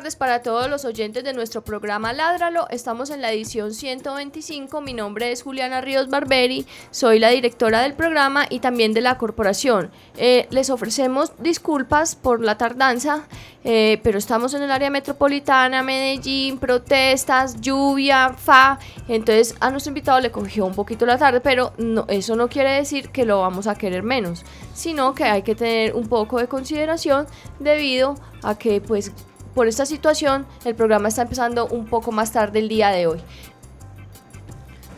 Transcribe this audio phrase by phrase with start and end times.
[0.00, 2.66] Tardes para todos los oyentes de nuestro programa Ládralo.
[2.70, 4.80] Estamos en la edición 125.
[4.80, 9.18] Mi nombre es Juliana Ríos Barberi, soy la directora del programa y también de la
[9.18, 9.90] corporación.
[10.16, 13.24] Eh, les ofrecemos disculpas por la tardanza,
[13.62, 18.78] eh, pero estamos en el área metropolitana, Medellín, protestas, lluvia, fa.
[19.06, 22.70] Entonces a nuestro invitado le cogió un poquito la tarde, pero no, eso no quiere
[22.70, 26.48] decir que lo vamos a querer menos, sino que hay que tener un poco de
[26.48, 27.26] consideración
[27.58, 29.12] debido a que pues
[29.54, 33.20] por esta situación, el programa está empezando un poco más tarde el día de hoy.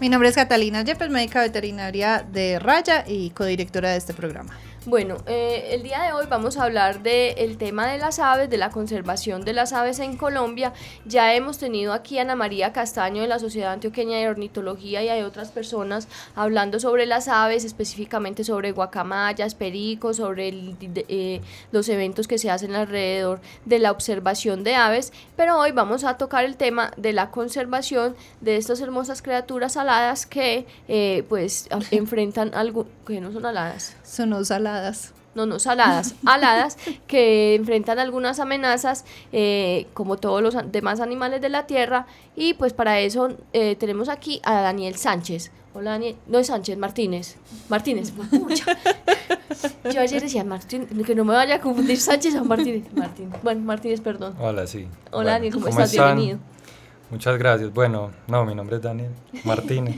[0.01, 4.53] Mi nombre es Catalina Yepes, médica veterinaria de Raya y codirectora de este programa.
[4.85, 8.57] Bueno, eh, el día de hoy vamos a hablar del tema de las aves, de
[8.57, 10.73] la conservación de las aves en Colombia.
[11.05, 15.09] Ya hemos tenido aquí a Ana María Castaño de la Sociedad Antioqueña de Ornitología y
[15.09, 22.27] hay otras personas hablando sobre las aves, específicamente sobre guacamayas, pericos, sobre eh, los eventos
[22.27, 25.13] que se hacen alrededor de la observación de aves.
[25.37, 30.27] Pero hoy vamos a tocar el tema de la conservación de estas hermosas criaturas aladas
[30.27, 33.95] que eh, pues enfrentan algo que no son aladas.
[34.13, 35.15] Son los aladas.
[35.35, 41.49] No, no saladas, aladas, que enfrentan algunas amenazas eh, como todos los demás animales de
[41.49, 42.07] la tierra.
[42.37, 45.51] Y pues para eso eh, tenemos aquí a Daniel Sánchez.
[45.73, 47.37] Hola Daniel, no es Sánchez, Martínez.
[47.71, 48.13] Martínez.
[49.91, 52.93] Yo ayer decía Martín, que no me vaya a confundir Sánchez o Martínez.
[52.93, 53.43] Martínez.
[53.43, 54.35] Bueno, Martínez, perdón.
[54.39, 54.87] Hola, sí.
[55.11, 55.91] Hola Daniel, ¿cómo, estás?
[55.91, 56.39] Bienvenido.
[57.09, 57.73] Muchas gracias.
[57.73, 59.13] Bueno, no, mi nombre es Daniel
[59.45, 59.97] Martínez.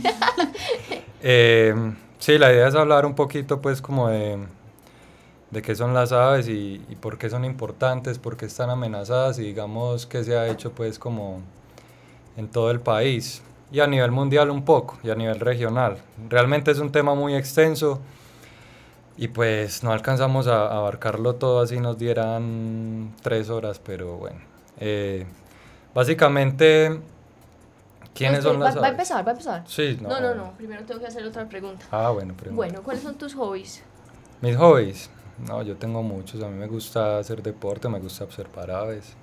[1.21, 1.75] eh,
[2.25, 4.39] Sí, la idea es hablar un poquito pues como de,
[5.51, 9.43] de qué son las aves y, por qué son importantes, por qué están amenazadas y
[9.43, 11.43] digamos qué se ha hecho pues como
[12.39, 15.99] en todo el país y a nivel mundial un poco y a nivel regional.
[16.31, 18.01] Realmente es un tema muy extenso
[19.19, 24.41] y pues no alcanzamos a, a abarcarlo todo así nos dieran tres horas, pero bueno.
[24.81, 25.27] Eh,
[25.95, 27.01] básicamente
[28.15, 29.65] ¿Quiénes son las va, va a empezar, va a empezar.
[29.67, 30.09] Sí, no.
[30.09, 30.53] No, no, no.
[30.53, 31.85] Primero tengo que hacer otra pregunta.
[31.91, 32.57] Ah, bueno, pregunta.
[32.57, 33.83] Bueno, ¿cuáles son tus hobbies?
[34.41, 35.11] Mis hobbies.
[35.47, 36.41] No, yo tengo muchos.
[36.43, 39.15] A mí me gusta hacer deporte, me gusta observar aves.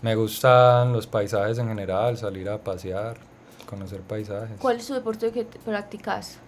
[0.00, 3.16] Me gustan los paisajes en general, salir a pasear,
[3.66, 4.60] conocer paisajes.
[4.60, 6.38] ¿Cuál es tu deporte que practicas?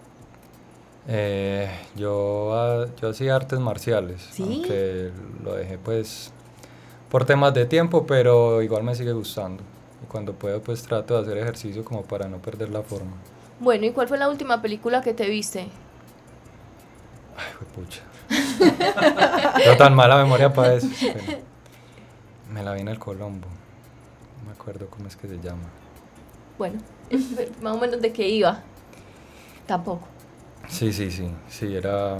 [1.07, 4.43] Eh, yo, yo hacía artes marciales, ¿Sí?
[4.43, 5.11] aunque
[5.43, 6.31] lo dejé pues
[7.09, 9.63] por temas de tiempo, pero igual me sigue gustando
[10.03, 13.13] y cuando puedo pues trato de hacer ejercicio como para no perder la forma.
[13.59, 15.67] Bueno, ¿y cuál fue la última película que te viste?
[17.37, 18.01] Ay, pucha.
[19.63, 20.87] Tengo tan mala memoria para eso.
[22.49, 23.47] me la vi en el Colombo.
[24.39, 25.69] No me acuerdo cómo es que se llama.
[26.57, 26.79] Bueno,
[27.61, 28.61] más o menos de qué iba.
[29.67, 30.07] Tampoco.
[30.67, 31.29] Sí, sí, sí.
[31.47, 32.17] Sí, era.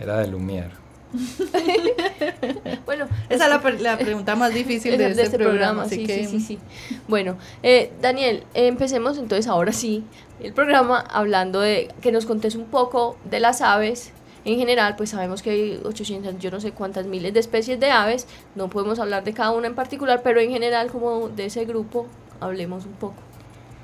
[0.00, 0.81] Era de Lumière.
[2.86, 6.26] bueno, esa es la, la, pregunta más difícil de, este, este programa, programa sí, que...
[6.26, 6.58] sí, sí,
[6.88, 10.04] sí, Bueno, eh, Daniel, empecemos entonces ahora sí
[10.40, 14.12] el programa hablando de que nos contes un poco de las aves.
[14.44, 17.92] En general, pues sabemos que hay 800, yo no sé cuántas miles de especies de
[17.92, 21.64] aves, no podemos hablar de cada una en particular, pero en general como de ese
[21.64, 22.08] grupo,
[22.40, 23.14] hablemos un poco.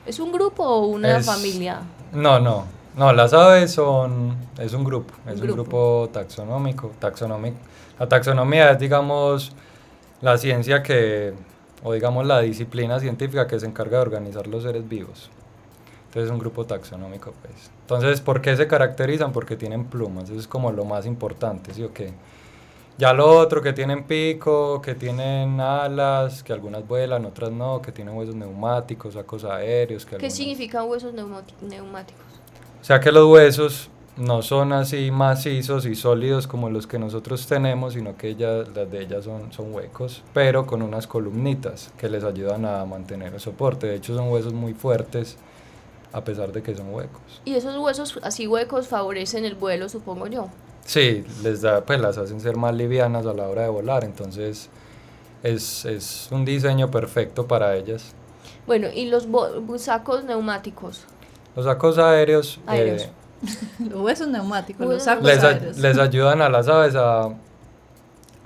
[0.04, 1.82] ¿Es un grupo o una es, familia?
[2.12, 2.64] No, no,
[2.98, 7.56] no, las aves son, es un grupo, es un, grupo taxonómico, taxonómico.
[7.98, 9.52] La taxonomía es, digamos,
[10.20, 11.32] la ciencia que,
[11.84, 15.30] o digamos la disciplina científica que se encarga de organizar los seres vivos.
[16.06, 17.70] Entonces es un grupo taxonómico, pues.
[17.82, 19.30] Entonces, ¿por qué se caracterizan?
[19.30, 22.12] Porque tienen plumas, eso es como lo más importante, ¿sí o qué?
[22.98, 27.92] Ya lo otro, que tienen pico, que tienen alas, que algunas vuelan, otras no, que
[27.92, 30.04] tienen huesos neumáticos, sacos aéreos.
[30.04, 30.34] Que ¿Qué algunas...
[30.34, 32.27] significan huesos neumáticos?
[32.80, 37.46] O sea que los huesos no son así macizos y sólidos como los que nosotros
[37.46, 42.08] tenemos, sino que ellas, las de ellas son, son huecos, pero con unas columnitas que
[42.08, 43.86] les ayudan a mantener el soporte.
[43.86, 45.36] De hecho son huesos muy fuertes
[46.12, 47.42] a pesar de que son huecos.
[47.44, 50.48] ¿Y esos huesos así huecos favorecen el vuelo, supongo yo?
[50.84, 54.70] Sí, les da, pues las hacen ser más livianas a la hora de volar, entonces
[55.42, 58.14] es, es un diseño perfecto para ellas.
[58.66, 59.26] Bueno, ¿y los
[59.76, 61.04] sacos neumáticos?
[61.56, 63.02] Los sacos aéreos, aéreos.
[63.02, 63.10] Eh,
[63.90, 65.78] los huesos neumáticos, los sacos les, aéreos.
[65.78, 67.28] les ayudan a las aves a,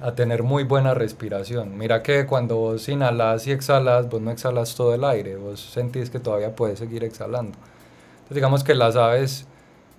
[0.01, 1.79] a tener muy buena respiración.
[1.79, 6.11] Mira que cuando vos inhalas y exhalas, vos no exhalas todo el aire, vos sentís
[6.11, 7.57] que todavía puedes seguir exhalando.
[8.15, 9.47] Entonces digamos que las aves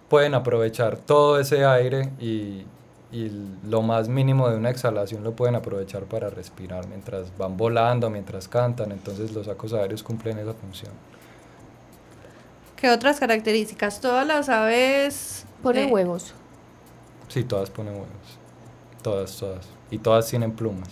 [0.10, 2.66] pueden aprovechar todo ese aire y,
[3.12, 3.32] y
[3.68, 8.48] lo más mínimo de una exhalación lo pueden aprovechar para respirar mientras van volando, mientras
[8.48, 10.92] cantan, entonces los sacos aéreos cumplen esa función.
[12.84, 14.02] ¿Qué otras características?
[14.02, 16.34] Todas las aves Ponen eh, huevos.
[17.30, 18.10] Sí, todas ponen huevos.
[19.02, 19.66] Todas, todas.
[19.90, 20.90] Y todas tienen plumas.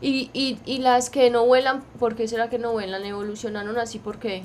[0.00, 3.04] Y, y, y las que no vuelan, ¿por qué será que no vuelan?
[3.04, 4.00] ¿Evolucionaron así?
[4.00, 4.42] ¿Por qué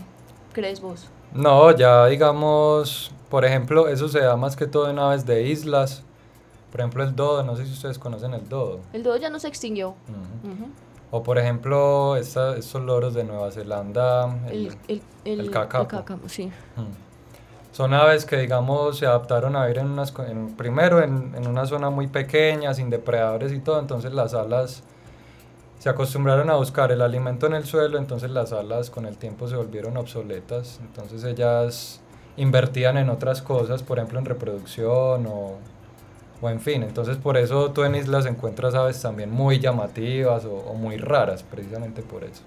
[0.53, 1.07] crees vos?
[1.33, 6.03] No, ya digamos, por ejemplo, eso se da más que todo en aves de islas.
[6.71, 8.81] Por ejemplo, el dodo, no sé si ustedes conocen el dodo.
[8.93, 9.95] El dodo ya no se extinguió.
[10.43, 10.53] Ujú.
[10.53, 10.69] Ujú.
[11.11, 15.87] O por ejemplo, esta- estos loros de Nueva Zelanda, el- El, el, el cacapo.
[15.87, 16.47] cacapo, sí.
[16.75, 17.07] Mm.
[17.71, 21.65] Son aves que, digamos, se adaptaron a vivir en unas, en- primero en, en una
[21.65, 24.83] zona muy pequeña, sin depredadores y todo, entonces las alas
[25.79, 29.47] se acostumbraron a buscar el alimento en el suelo, entonces las alas con el tiempo
[29.47, 32.01] se volvieron obsoletas, entonces ellas
[32.35, 35.53] invertían en otras cosas, por ejemplo en reproducción o,
[36.41, 40.53] o en fin, entonces por eso tú en islas encuentras aves también muy llamativas o,
[40.55, 42.43] o muy raras, precisamente por eso.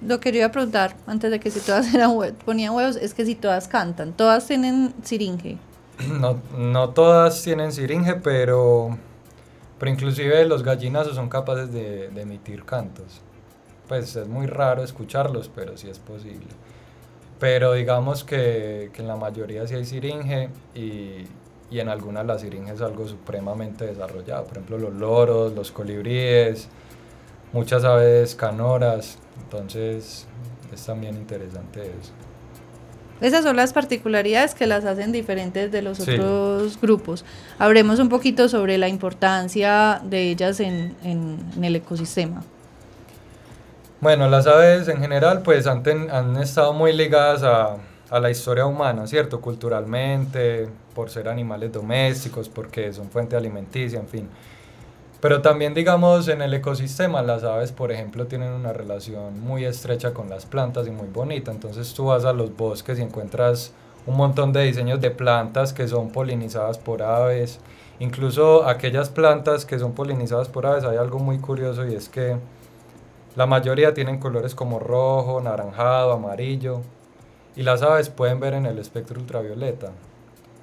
[0.00, 2.96] Lo que yo iba a preguntar antes de que si todas eran hue- ponían huevos
[2.96, 5.58] es que si todas cantan, todas tienen siringe.
[5.98, 8.96] No, no todas tienen siringe, pero,
[9.78, 13.22] pero inclusive los gallinazos son capaces de, de emitir cantos.
[13.88, 16.48] Pues es muy raro escucharlos, pero sí es posible.
[17.38, 21.26] Pero digamos que, que en la mayoría sí hay siringe y,
[21.70, 24.44] y en algunas la siringe es algo supremamente desarrollado.
[24.44, 26.68] Por ejemplo, los loros, los colibríes,
[27.52, 29.18] muchas aves canoras.
[29.42, 30.26] Entonces
[30.72, 32.12] es también interesante eso.
[33.20, 36.12] Esas son las particularidades que las hacen diferentes de los Sí.
[36.12, 37.24] otros grupos.
[37.58, 42.42] Hablemos un poquito sobre la importancia de ellas en, en- en el ecosistema.
[44.00, 47.76] Bueno, las aves en general pues han, ten- han estado muy ligadas a,
[48.08, 49.42] a la historia humana, ¿cierto?
[49.42, 50.68] Culturalmente,
[51.00, 54.28] por ser animales domésticos, porque son fuente alimenticia, en fin.
[55.18, 60.12] Pero también, digamos, en el ecosistema, las aves, por ejemplo, tienen una relación muy estrecha
[60.12, 61.52] con las plantas y muy bonita.
[61.52, 63.72] Entonces tú vas a los bosques y encuentras
[64.06, 67.60] un montón de diseños de plantas que son polinizadas por aves.
[67.98, 72.36] Incluso aquellas plantas que son polinizadas por aves, hay algo muy curioso y es que
[73.36, 76.82] la mayoría tienen colores como rojo, naranjado, amarillo.
[77.56, 79.92] Y las aves pueden ver en el espectro ultravioleta.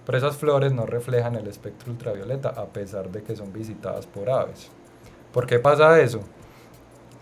[0.07, 4.29] Pero esas flores no reflejan el espectro ultravioleta a pesar de que son visitadas por
[4.29, 4.69] aves.
[5.33, 6.21] ¿Por qué pasa eso?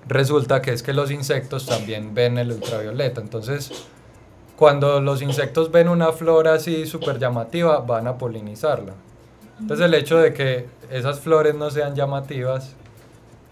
[0.07, 3.21] Resulta que es que los insectos también ven el ultravioleta.
[3.21, 3.87] Entonces,
[4.55, 8.93] cuando los insectos ven una flor así súper llamativa, van a polinizarla.
[9.59, 12.75] Entonces, el hecho de que esas flores no sean llamativas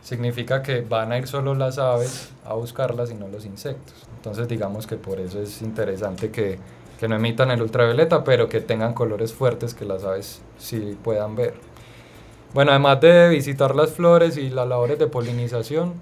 [0.03, 3.95] significa que van a ir solo las aves a buscarlas y no los insectos.
[4.15, 6.59] Entonces, digamos que por eso es interesante que,
[7.03, 11.35] que no emitan el ultravioleta, pero que tengan colores fuertes que las aves sí puedan
[11.35, 11.53] ver.
[12.53, 15.95] Bueno, además de visitar las flores y las labores de polinización,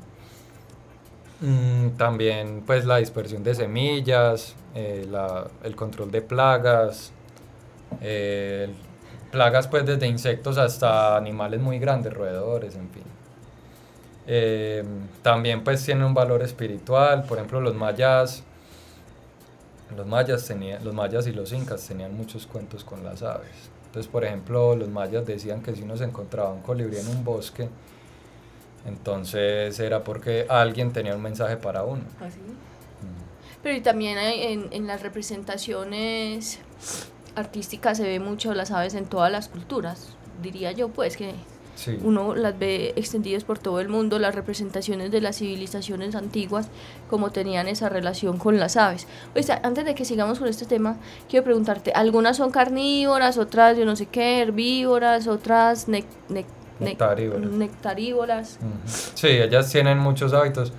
[1.40, 5.08] mm, también pues la dispersión de semillas, eh,
[5.64, 7.12] el control de plagas,
[8.00, 8.70] eh,
[9.32, 13.04] plagas pues desde insectos hasta animales muy grandes, roedores, en fin.
[14.28, 14.84] Eh,
[15.24, 18.44] también pues tienen un valor espiritual, por ejemplo los mayas,
[19.96, 23.70] los mayas, tenían, los mayas y los incas tenían muchos cuentos con las aves.
[23.88, 27.24] Entonces, por ejemplo, los mayas decían que si uno se encontraba un colibrí en un
[27.24, 27.68] bosque,
[28.86, 32.04] entonces era porque alguien tenía un mensaje para uno.
[32.20, 32.40] Así.
[32.40, 33.62] Mm.
[33.62, 36.60] Pero y también en, en las representaciones
[37.36, 41.34] artísticas se ve mucho las aves en todas las culturas, diría yo, pues que
[41.76, 41.98] Sí.
[42.04, 46.68] uno las ve extendidas por todo el mundo, las representaciones de las civilizaciones antiguas,
[47.10, 49.08] como tenían esa relación con las aves.
[49.36, 50.98] O sea, antes de que sigamos con este tema,
[51.30, 56.46] quiero preguntarte, algunas son carnívoras, otras yo no sé qué, herbívoras, otras nec- nec-
[56.80, 57.50] nec- Nectarívoras.
[57.52, 58.58] nectarívoras.
[58.62, 58.70] Ujú.
[59.16, 60.74] Sí, ellas tienen muchos hábitos.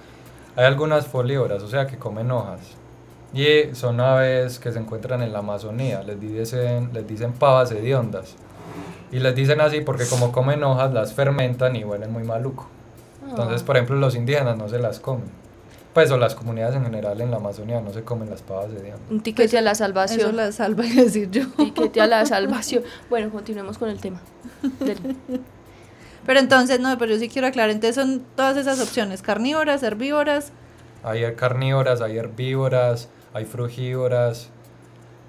[0.56, 2.60] Hay algunas folívoras, o sea, que comen hojas.
[3.34, 6.02] Y son aves que se encuentran en la Amazonía.
[6.02, 8.34] Les dicen, les dicen pavas hediondas.
[9.10, 12.68] Y les dicen así porque como comen hojas, las fermentan y huelen muy maluco.
[13.28, 13.66] Entonces, Ah.
[13.66, 15.42] por ejemplo, los indígenas no se las comen.
[15.94, 19.00] Pues, o las comunidades en general en la Amazonía no se comen las pavas hediondas.
[19.10, 20.34] Un tiquete a la Eso salvación.
[20.36, 21.46] la salva decir yo.
[21.56, 22.82] Tiquete a la salvación.
[23.10, 24.20] Bueno, continuemos con el tema.
[24.80, 25.16] Del-
[26.26, 30.52] Pero entonces, no, pero yo sí quiero aclarar, entonces son todas esas opciones, carnívoras, herbívoras,
[31.02, 34.48] Hay carnívoras, hay herbívoras, hay frugívoras,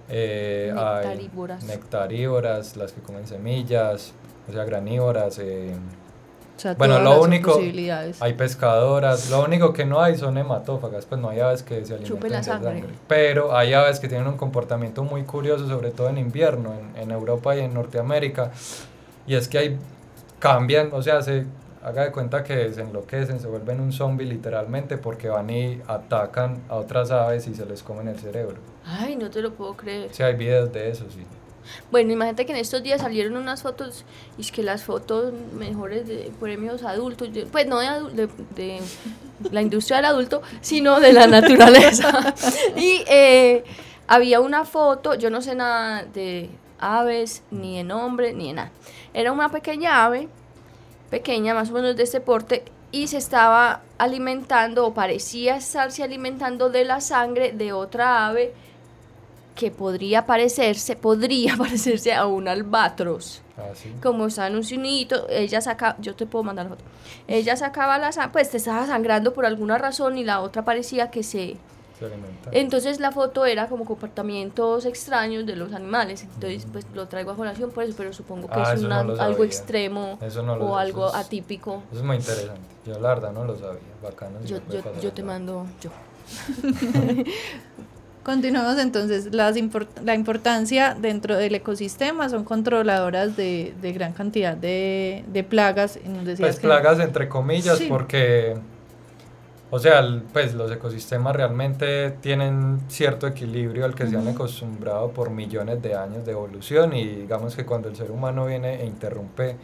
[0.09, 1.63] eh, hay Nectarívoras.
[1.63, 4.13] nectarívoras, las que comen semillas,
[4.49, 5.39] o sea, granívoras.
[5.39, 5.75] eh,
[6.55, 7.59] O sea, Bueno, lo único,
[8.19, 11.93] hay pescadoras, lo único que no hay son hematófagas, pues no hay aves que se
[11.95, 12.83] alimentan Chupen la de sangre.
[13.07, 17.11] Pero hay aves que tienen un comportamiento muy curioso, sobre todo en invierno, en, en
[17.11, 18.51] Europa y en Norteamérica,
[19.25, 19.77] y es que hay,
[20.39, 21.45] cambian, o sea, se
[21.83, 26.61] haga de cuenta que se enloquecen, se vuelven un zombie literalmente porque van y atacan
[26.69, 28.57] a otras aves y se les comen el cerebro.
[28.85, 30.13] Ay, no te lo puedo creer.
[30.13, 31.23] Sea, hay videos de eso, sí.
[31.91, 34.03] Bueno, imagínate que en estos días salieron unas fotos,
[34.37, 38.81] y es que las fotos mejores de premios adultos, pues no de, de
[39.51, 42.33] la industria del adulto, sino de la naturaleza.
[42.75, 43.63] y eh,
[44.07, 46.49] había una foto, yo no sé nada de
[46.79, 48.71] aves, ni de nombre, ni de nada.
[49.13, 50.27] Era una pequeña ave,
[51.09, 56.69] pequeña, más o menos de este porte, y se estaba alimentando, o parecía estarse alimentando
[56.69, 58.53] de la sangre de otra ave
[59.55, 63.41] que podría parecerse, podría parecerse a un albatros.
[63.71, 63.93] Así.
[64.01, 66.83] Como está en un cinito, ella saca, yo te puedo mandar la foto.
[67.27, 71.11] Ella sacaba la sangre, pues te estaba sangrando por alguna razón y la otra parecía
[71.11, 71.57] que se...
[72.51, 76.23] Entonces la foto era como comportamientos extraños de los animales.
[76.23, 79.13] Entonces pues lo traigo a colación por eso, pero supongo que Ah, es una- no
[79.21, 81.83] algo extremo no lo o algo es- atípico.
[81.91, 82.59] Eso es muy interesante.
[82.85, 83.79] Yo la verdad no lo sabía.
[84.01, 84.39] Bacano.
[84.41, 85.91] si Yo, yo, yo te mando, yo.
[88.23, 89.33] Continuamos entonces.
[89.33, 95.43] Las import- la importancia dentro del ecosistema son controladoras de, de gran cantidad de, de
[95.43, 95.99] plagas.
[96.05, 97.87] nos Pues que- plagas entre comillas Sí.
[97.89, 98.55] porque,
[99.71, 100.01] o sea,
[100.31, 105.95] pues los ecosistemas realmente tienen cierto equilibrio al que se han acostumbrado por millones de
[105.95, 109.57] años de evolución y digamos que cuando el ser humano viene e interrumpe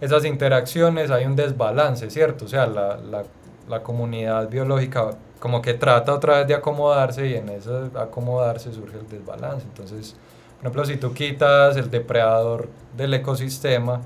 [0.00, 2.44] esas interacciones hay un desbalance, ¿cierto?
[2.46, 3.24] O sea, la, la,
[3.68, 5.10] la comunidad biológica
[5.46, 9.62] como que trata otra vez de acomodarse y en eso acomodarse surge el desbalance.
[9.64, 10.16] Entonces,
[10.56, 14.00] por ejemplo, si tú quitas el depredador del ecosistema,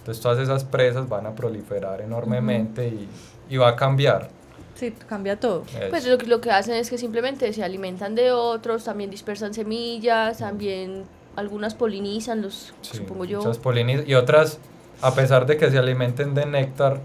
[0.00, 3.08] entonces todas esas presas van a proliferar enormemente y,
[3.48, 4.28] y va a cambiar.
[4.74, 5.64] Sí, cambia todo.
[5.88, 9.54] Pues lo, que- lo que hacen es que simplemente se alimentan de otros, también dispersan
[9.54, 11.04] semillas, también
[11.36, 13.38] algunas polinizan, los Sí, supongo yo.
[13.38, 14.58] muchas poliniz- y otras,
[15.00, 17.00] a pesar de que se alimenten de néctar,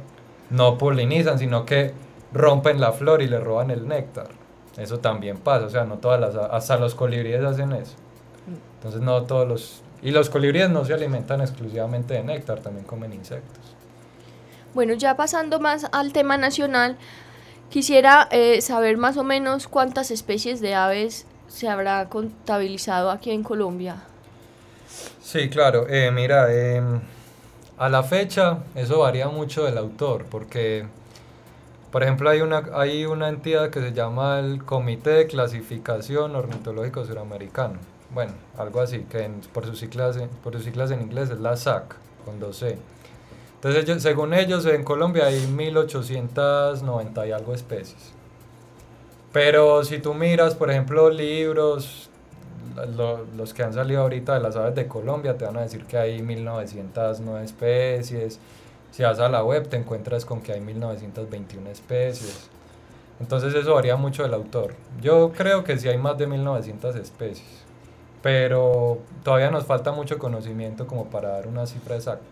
[0.49, 1.93] no polinizan, sino que
[2.33, 4.27] rompen la flor y le roban el néctar.
[4.77, 7.95] Eso también pasa, o sea, no todas las, hasta los colibríes hacen eso.
[8.75, 9.81] Entonces no todos los...
[10.03, 13.75] Y los colibríes no se alimentan exclusivamente de néctar, también comen insectos.
[14.75, 16.97] Bueno, ya pasando más al tema nacional,
[17.69, 23.41] quisiera eh, saber más o menos cuántas especies de aves se habrá contabilizado aquí en
[23.41, 24.03] Colombia.
[25.21, 25.87] Sí, claro.
[25.89, 27.01] Eh, mira, em,
[27.77, 30.85] a la fecha eso varía mucho del autor, porque,
[31.91, 37.05] por ejemplo, hay una, hay una entidad que se llama el Comité de Clasificación Ornitológico
[37.05, 37.79] Suramericano.
[38.13, 41.95] Bueno, algo así, que por, sus siglas, por sus siglas en inglés es la SAC,
[42.25, 42.75] con 2C.
[43.55, 48.13] Entonces, ellos- según ellos, en Colombia hay 1890 y algo especies.
[49.33, 52.09] Pero si tú miras, por ejemplo, libros,
[52.95, 55.85] lo- los que han salido ahorita de las aves de Colombia, te van a decir
[55.85, 58.39] que hay 1909 especies.
[58.91, 62.49] Si vas a la web, te encuentras con que hay 1921 especies.
[63.19, 64.75] Entonces eso varía mucho del autor.
[65.01, 67.63] Yo creo que sí hay más de 1900 especies,
[68.21, 72.25] pero todavía nos falta mucho conocimiento como para dar una cifra exacta.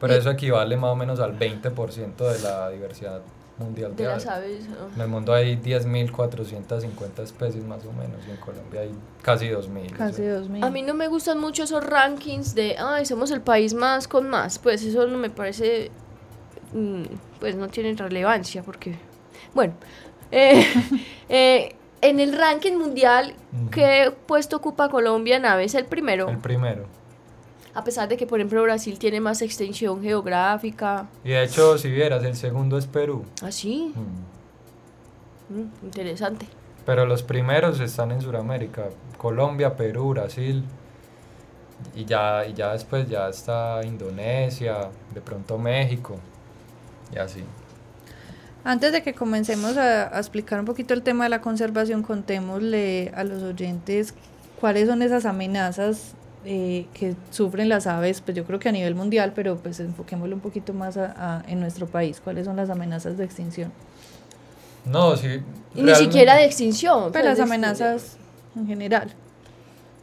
[0.00, 3.20] Pero eso equivale más o menos al 20% de la diversidad
[3.58, 4.64] mundial de, De las aves.
[4.66, 4.78] aves.
[4.80, 4.88] ah.
[4.96, 9.94] En el mundo hay 10.450 especies más o menos y en Colombia hay casi 2.000.
[9.94, 10.34] o Casi sea.
[10.34, 10.64] 2000.
[10.64, 14.28] A mí no me gustan mucho esos rankings de, ay, somos el país más con
[14.28, 14.58] más.
[14.58, 15.90] Pues eso no me parece,
[16.72, 17.02] mm,
[17.40, 18.96] pues no tiene relevancia porque,
[19.54, 19.74] bueno,
[20.32, 20.64] eh,
[21.28, 23.70] eh, en el ranking mundial, Ujú.
[23.70, 25.74] ¿qué puesto ocupa Colombia en aves?
[25.74, 26.28] El primero.
[26.28, 26.86] El primero.
[27.74, 31.08] A pesar de que, por ejemplo, Brasil tiene más extensión geográfica.
[31.24, 33.24] Y de hecho, si vieras, el segundo es Perú.
[33.42, 33.92] Así,
[35.48, 35.54] Mm.
[35.60, 36.46] mm, interesante.
[36.86, 38.84] Pero los primeros están en Sudamérica.
[39.18, 40.62] Colombia, Perú, Brasil.
[41.94, 46.16] Y ya, y ya después ya está Indonesia, de pronto México.
[47.12, 47.42] Y así.
[48.62, 53.12] Antes de que comencemos a, a explicar un poquito el tema de la conservación, contémosle
[53.14, 54.14] a los oyentes
[54.60, 58.94] cuáles son esas amenazas eh, que sufren las aves, pues yo creo que a nivel
[58.94, 62.70] mundial, pero pues enfoquémoslo un poquito más a- a- en nuestro país, cuáles son las
[62.70, 63.72] amenazas de extinción.
[64.84, 65.40] No, sí.
[65.74, 67.10] Ni siquiera de extinción.
[67.12, 68.16] Pero las amenazas
[68.56, 69.12] en general.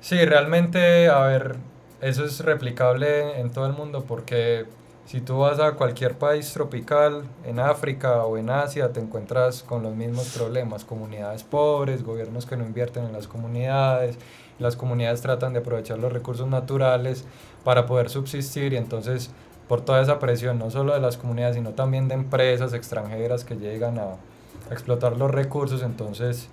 [0.01, 1.55] Sí, realmente, a ver,
[2.01, 4.65] eso es replicable en todo el mundo porque
[5.05, 9.83] si tú vas a cualquier país tropical, en África o en Asia, te encuentras con
[9.83, 14.17] los mismos problemas, comunidades pobres, gobiernos que no invierten en las comunidades,
[14.61, 17.25] las comunidades tratan de aprovechar los recursos naturales
[17.63, 19.31] para poder subsistir y entonces
[19.67, 23.55] por toda esa presión, no solo de las comunidades, sino también de empresas extranjeras que
[23.55, 24.17] llegan a,
[24.69, 25.81] explotar los recursos.
[25.81, 26.49] Entonces,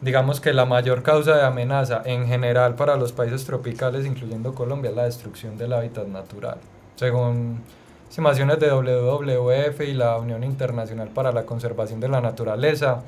[0.00, 4.90] digamos que la mayor causa de amenaza en general para los países tropicales, incluyendo Colombia,
[4.90, 6.58] es la destrucción del hábitat natural.
[6.96, 7.60] Según
[8.08, 13.02] estimaciones de WWF y la Unión Internacional para la Conservación de la Naturaleza,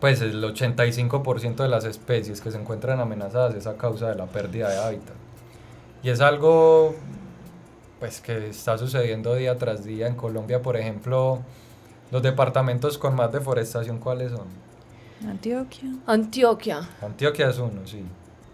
[0.00, 4.26] pues el 85% de las especies que se encuentran amenazadas es a causa de la
[4.26, 5.14] pérdida de hábitat.
[6.02, 6.94] Y es algo
[7.98, 11.40] pues que está sucediendo día tras día en Colombia, por ejemplo,
[12.10, 14.46] los departamentos con más deforestación, ¿cuáles son?
[15.28, 15.90] Antioquia.
[16.06, 16.80] Antioquia.
[17.02, 18.02] Antioquia es uno, sí.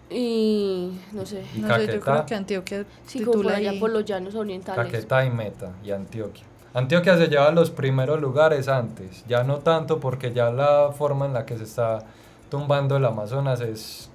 [0.09, 1.43] Y no sé.
[1.55, 1.99] Y no sé, yo Caquetá.
[1.99, 4.85] creo que Antioquia Sí, como allá por los llanos orientales.
[4.85, 6.43] Caquetá y Meta y Antioquia.
[6.73, 11.33] Antioquia se lleva los primeros lugares antes, ya no tanto porque ya la forma en
[11.33, 12.03] la que se está
[12.49, 14.09] tumbando el Amazonas es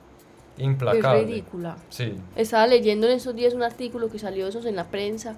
[0.56, 1.24] Es implacable.
[1.24, 1.76] ridícula.
[1.90, 5.34] Sí, Estaba leyendo en esos días un artículo que salió esos en la prensa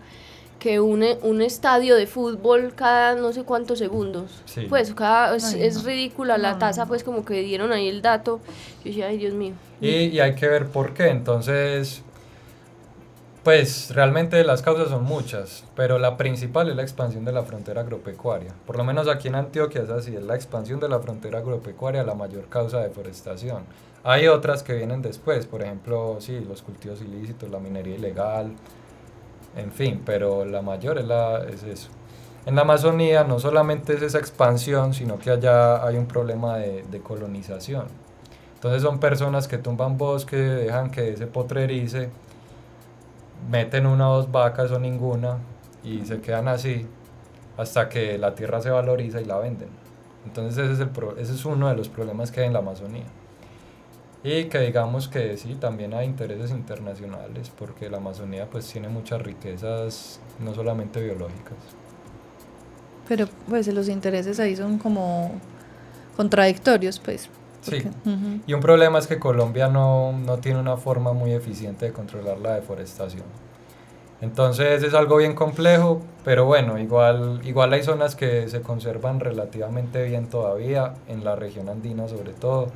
[0.59, 4.43] que une un estadio de fútbol cada no sé cuántos segundos.
[4.47, 4.67] Sí.
[4.69, 5.83] Pues cada, es, Ay, es no.
[5.83, 8.41] ridícula la tasa, pues como que dieron ahí el dato.
[8.85, 9.55] Yo decía, ay Dios mío.
[9.81, 11.09] y, y hay que ver por qué.
[11.09, 12.03] Entonces,
[13.45, 17.83] pues realmente las causas son muchas, pero la principal es la expansión de la frontera
[17.83, 18.55] agropecuaria.
[18.67, 22.03] Por lo menos aquí en Antioquia es así, es la expansión de la frontera agropecuaria
[22.03, 23.65] la mayor causa de deforestación.
[24.03, 28.55] Hay otras que vienen después, por ejemplo, sí, los cultivos ilícitos, la minería ilegal,
[29.57, 31.91] en fin, pero la mayor es, la, es eso.
[32.47, 37.01] En la Amazonía no solamente es esa expansión, sino que allá hay un problema de,
[37.03, 37.87] colonización.
[38.55, 42.11] Entonces son personas que tumban bosque, dejan que se potrerice,
[43.51, 45.39] meten una o dos vacas o ninguna
[45.83, 46.87] y se quedan así
[47.57, 49.69] hasta que la tierra se valoriza y la venden.
[50.27, 52.61] Entonces ese es, el pro- ese es uno de los problemas que hay en la
[52.61, 53.05] Amazonía.
[54.23, 59.21] Y que digamos que sí, también hay intereses internacionales, porque la Amazonía pues tiene muchas
[59.21, 61.59] riquezas, no solamente biológicas.
[63.07, 65.33] Pero pues los intereses ahí son como
[66.17, 67.29] contradictorios, pues.
[67.61, 67.81] Sí.
[67.83, 68.41] porque- Ujú.
[68.47, 72.39] Y un problema es que Colombia no, no tiene una forma muy eficiente de controlar
[72.39, 73.25] la deforestación.
[74.25, 80.03] Entonces es algo bien complejo, pero bueno, igual, igual hay zonas que se conservan relativamente
[80.05, 82.69] bien todavía, en la región andina sobre todo.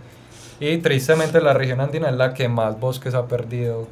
[0.61, 3.87] Y tristemente la región andina es la que más bosques ha perdido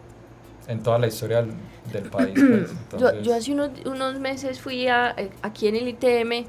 [0.68, 1.52] en toda la historia del,
[1.92, 2.34] del país.
[2.34, 2.70] pues.
[3.00, 6.44] Yo, Entonces, yo hace unos, unos meses fui a, eh, aquí en el ITM,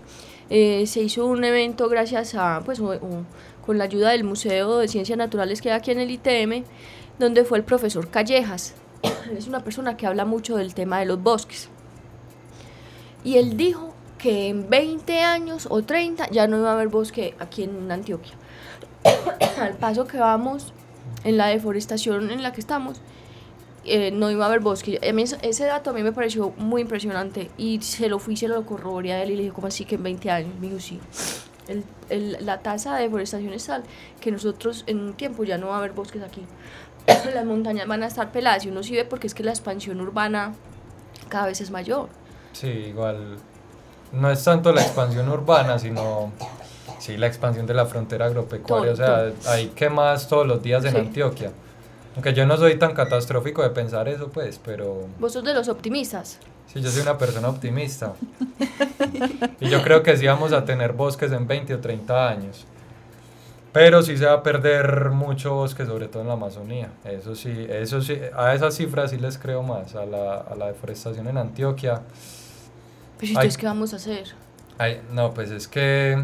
[0.49, 3.23] eh, se hizo un evento gracias a, pues, o- o-
[3.65, 6.63] con la ayuda del Museo de Ciencias Naturales que hay aquí en el ITM,
[7.17, 8.73] donde fue el profesor Callejas.
[9.37, 11.69] Es una persona que habla mucho del tema de los bosques.
[13.23, 17.35] Y él dijo que en 20 años o 30 ya no iba a haber bosque
[17.39, 18.33] aquí en Antioquia.
[19.61, 20.73] Al paso que vamos
[21.23, 23.01] en la deforestación en la que estamos,
[23.85, 24.99] eh, no iba a haber bosque.
[25.07, 28.47] A mí ese dato a mí me pareció muy impresionante y se lo fui, se
[28.47, 30.51] lo corroboré a él y le dije, ¿cómo así que en 20 años?
[30.59, 30.99] Me dijo, sí.
[31.67, 33.83] El, el- la tasa de deforestación es tal
[34.21, 36.41] que nosotros en un tiempo ya no va a haber bosques aquí.
[37.33, 40.01] Las montañas van a estar peladas y uno sí ve porque es que la expansión
[40.01, 40.53] urbana
[41.29, 42.09] cada vez es mayor.
[42.53, 43.37] Sí, igual
[44.11, 46.31] no es tanto la expansión urbana, sino
[46.99, 48.93] sí la expansión de la frontera agropecuaria.
[48.93, 50.97] Todo, o sea, hay quemas todos los días en Sí.
[50.97, 51.51] Antioquia.
[52.15, 55.67] Aunque yo no soy tan catastrófico de pensar eso, pues, pero Vos sos de los
[55.67, 56.39] optimistas.
[56.73, 58.13] sí, yo soy una persona optimista.
[59.59, 62.65] y yo creo que sí vamos a tener bosques en 20 o 30 años.
[63.73, 66.89] Pero sí se va a perder mucho bosque, sobre todo en la Amazonía.
[67.05, 70.67] Eso sí, eso sí, a esas cifras sí les creo más, a la, a la
[70.67, 72.01] deforestación en Antioquia.
[73.19, 73.29] Pero Ay.
[73.29, 74.27] entonces, ¿qué vamos a hacer?
[74.79, 76.23] Ay, no, pues es que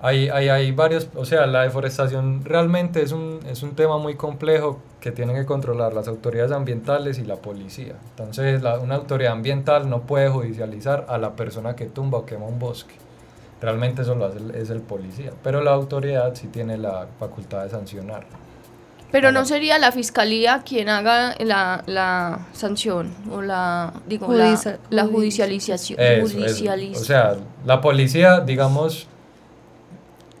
[0.00, 4.16] hay, hay, hay varios, o sea, la deforestación realmente es un, es un tema muy
[4.16, 7.94] complejo que tienen que controlar las autoridades ambientales y la policía.
[8.10, 12.46] Entonces, la- una autoridad ambiental no puede judicializar a la persona que tumba o quema
[12.46, 12.94] un bosque.
[13.62, 17.62] Realmente eso lo hace el, es el policía, pero la autoridad sí tiene la facultad
[17.64, 18.24] de sancionar.
[19.12, 25.02] Pero no sería la fiscalía quien haga la, la sanción o la, digo, Judicia- la,
[25.04, 26.00] la judici- judicialización.
[26.00, 27.00] Eso, eso.
[27.00, 29.06] O sea, la policía, digamos,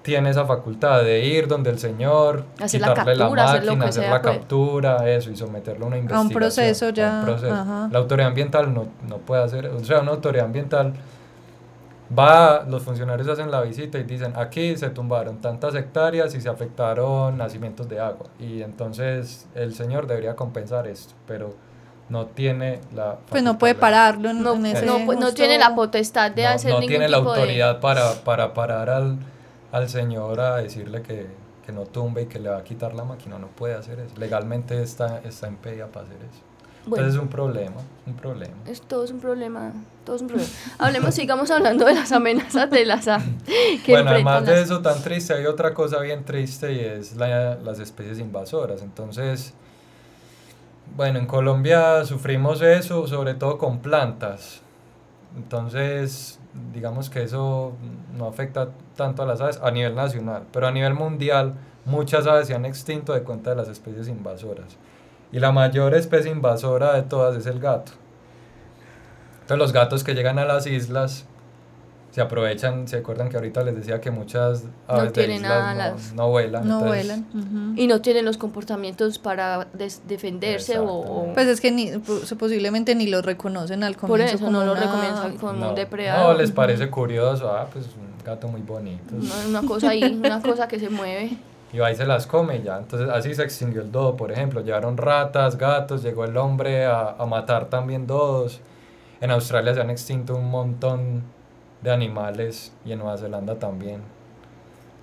[0.02, 3.70] tiene esa facultad de ir donde el señor, Hacer la quitarle captura, la hacer lo
[3.76, 4.36] máquina, hacer sea, la pues.
[4.36, 6.32] captura, eso, y someterlo a una investigación.
[6.40, 7.54] proceso a un ya, proceso.
[7.54, 7.88] ajá.
[7.92, 10.94] La autoridad ambiental no, no puede hacer, o sea, una autoridad ambiental
[12.18, 16.48] va, los funcionarios hacen la visita y dicen, aquí se tumbaron tantas hectáreas y se
[16.48, 21.54] afectaron nacimientos de agua, y entonces el señor debería compensar esto, pero
[22.08, 23.16] no tiene la...
[23.30, 26.48] Pues no puede pararlo en, No, ese no, pues, no tiene la potestad de no,
[26.50, 29.16] hacer no ningún tiene la tipo de- autoridad para, para parar al,
[29.70, 31.26] al señor a decirle que,
[31.64, 33.38] que no tumbe y que le va a quitar la máquina.
[33.38, 34.14] No puede hacer eso.
[34.18, 36.42] Legalmente está, está impedida para hacer eso.
[36.84, 38.54] Entonces es un problema, un problema.
[38.66, 39.72] Es, todo es un problema,
[40.04, 40.50] todo es un problema.
[40.78, 43.28] Hablemos, sigamos hablando de las amenazas de las aves.
[43.86, 48.18] bueno, además de eso tan triste, hay otra cosa bien triste y es las especies
[48.18, 48.82] invasoras.
[48.82, 49.54] Entonces,
[50.96, 54.60] bueno, en Colombia sufrimos eso, sobre todo con plantas.
[55.36, 56.40] Entonces,
[56.74, 57.72] digamos que eso
[58.16, 62.48] no afecta tanto a las aves a nivel nacional, pero a nivel mundial muchas aves
[62.48, 64.76] se han extinto de cuenta de las especies invasoras.
[65.32, 67.92] Y la mayor especie invasora de todas es el gato.
[69.40, 71.26] Entonces los gatos que llegan a las islas
[72.12, 76.28] se aprovechan, se acuerdan que ahorita les decía que muchas aves no de islas no,
[76.28, 76.68] vuelan.
[76.68, 77.74] No vuelan.
[77.74, 79.66] Y no tienen los comportamientos para
[80.06, 81.90] defenderse o, Pues es que ni,
[82.38, 84.26] posiblemente ni los reconocen al comienzo.
[84.26, 86.32] Por eso no lo reconocen como un depredador.
[86.32, 89.14] No, les parece curioso, ah, pues un gato muy bonito.
[89.48, 91.38] Una, cosa ahí, una cosa que se mueve.
[91.72, 92.78] Y va y se las come y ya.
[92.78, 94.60] Entonces así se extinguió el dodo, por ejemplo.
[94.60, 98.60] Llevaron ratas, gatos, llegó el hombre a, a matar también dodos.
[99.20, 101.22] En Australia se han extinto un montón
[101.82, 104.00] de animales y en Nueva Zelanda también,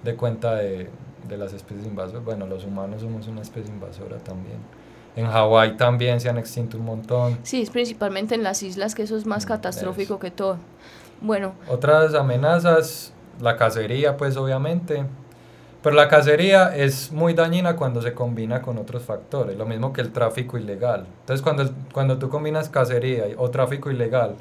[0.03, 0.89] de cuenta de,
[1.27, 2.23] de las especies invasoras.
[2.23, 4.57] Bueno, los humanos somos una especie invasora también.
[5.15, 7.39] En Hawái también se han extinto un montón.
[7.43, 10.57] Sí, es principalmente en las islas que eso es más mm, catastrófico que todo.
[11.21, 11.53] Bueno.
[11.67, 15.05] Otras amenazas, la cacería pues obviamente,
[15.81, 20.01] pero la cacería es muy dañina cuando se combina con otros factores, lo mismo que
[20.01, 21.05] el tráfico ilegal.
[21.21, 24.35] Entonces cuando, cuando tú combinas cacería o tráfico ilegal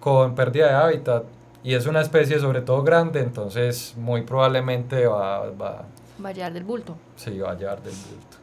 [0.00, 1.24] con pérdida de hábitat,
[1.62, 5.86] y es una especie sobre todo grande, entonces muy probablemente va, va,
[6.22, 6.96] va a hallar del bulto.
[7.16, 8.36] Sí, va a hallar del bulto.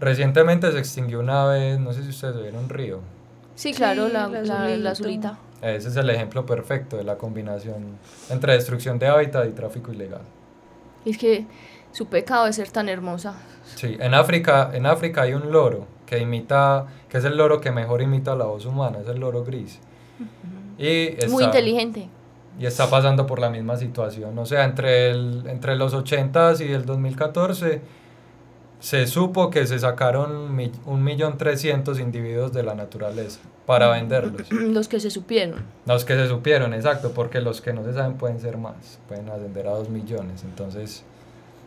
[0.00, 2.98] Recientemente se extinguió una ave, no sé si ustedes vieron un río.
[3.54, 5.38] Sí, claro, la, la, azulita.
[5.60, 10.22] Ese es el ejemplo perfecto de la combinación entre destrucción de hábitat y tráfico ilegal.
[11.04, 11.46] Es que
[11.92, 13.34] su pecado es ser tan hermosa.
[13.76, 17.70] Sí, en África, en África hay un loro que imita, que es el loro que
[17.70, 19.80] mejor imita la voz humana, es el loro gris.
[21.28, 22.08] Muy inteligente.
[22.58, 24.38] Y está pasando por la misma situación.
[24.38, 27.80] O sea, entre, el, entre los 80 y el 2014
[28.82, 34.50] se supo que se sacaron un millón trescientos individuos de la naturaleza para venderlos.
[34.50, 35.62] Los que se supieron.
[35.86, 39.30] Los que se supieron, exacto, porque los que no se saben pueden ser más, pueden
[39.30, 40.42] ascender a dos millones.
[40.44, 41.04] Entonces,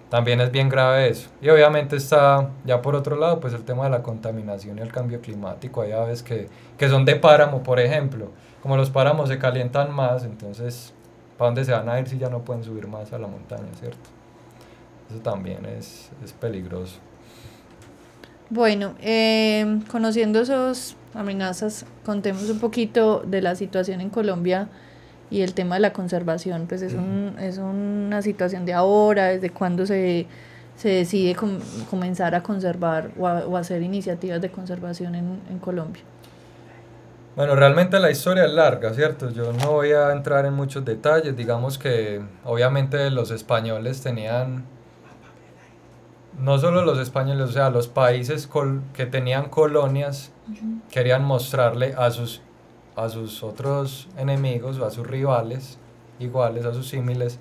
[0.10, 1.30] también es bien grave eso.
[1.42, 4.92] Y obviamente está, ya por otro lado, pues el tema de la contaminación y el
[4.92, 5.82] cambio climático.
[5.82, 8.30] Hay aves que, que son de páramo, por ejemplo
[8.66, 10.92] como los páramos se calientan más, entonces,
[11.38, 13.68] ¿para dónde se van a ir si ya no pueden subir más a la montaña,
[13.80, 14.10] cierto?
[15.10, 16.96] Eso también es, es peligroso.
[18.50, 24.70] Bueno, eh, conociendo esas amenazas, contemos un poquito de la situación en Colombia
[25.32, 29.50] y el tema de la conservación, pues es, un, es una situación de ahora, desde
[29.50, 30.28] cuándo se,
[30.76, 31.36] se decide
[31.90, 36.04] comenzar a conservar o, o, hacer iniciativas de conservación en, en Colombia.
[37.36, 39.30] Bueno, realmente la historia es larga, ¿cierto?
[39.30, 41.36] Yo no voy a entrar en muchos detalles.
[41.36, 44.64] Digamos que obviamente los españoles tenían,
[46.40, 48.50] no solo los españoles, o sea, los países
[48.94, 50.32] que tenían colonias
[50.92, 52.42] querían mostrarle a sus,
[52.96, 55.78] a sus otros enemigos o a sus rivales
[56.20, 57.40] iguales, a sus símiles,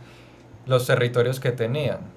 [0.66, 2.13] los territorios que tenían.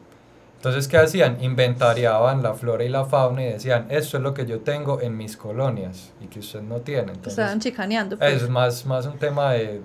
[0.57, 1.37] Entonces, ¿qué hacían?
[1.43, 5.15] Inventariaban la flora y la fauna y decían, esto es lo que yo tengo en
[5.15, 7.11] mis colonias y que usted no tiene.
[7.11, 8.17] Entonces, Estaban chicaneando.
[8.17, 8.41] Pues.
[8.41, 9.81] Es más, más un tema de,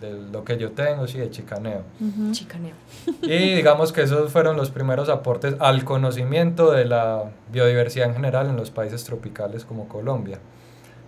[0.00, 1.82] de, lo que yo tengo, sí, de chicaneo.
[2.30, 2.74] Chicaneo.
[3.20, 8.46] Y digamos que esos fueron los primeros aportes al conocimiento de la biodiversidad en general
[8.48, 10.38] en los países tropicales como Colombia.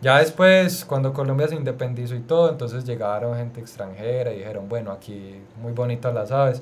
[0.03, 4.91] Ya después, cuando Colombia se independizó y todo, entonces llegaron gente extranjera y dijeron, bueno,
[4.91, 6.61] aquí muy bonitas las aves.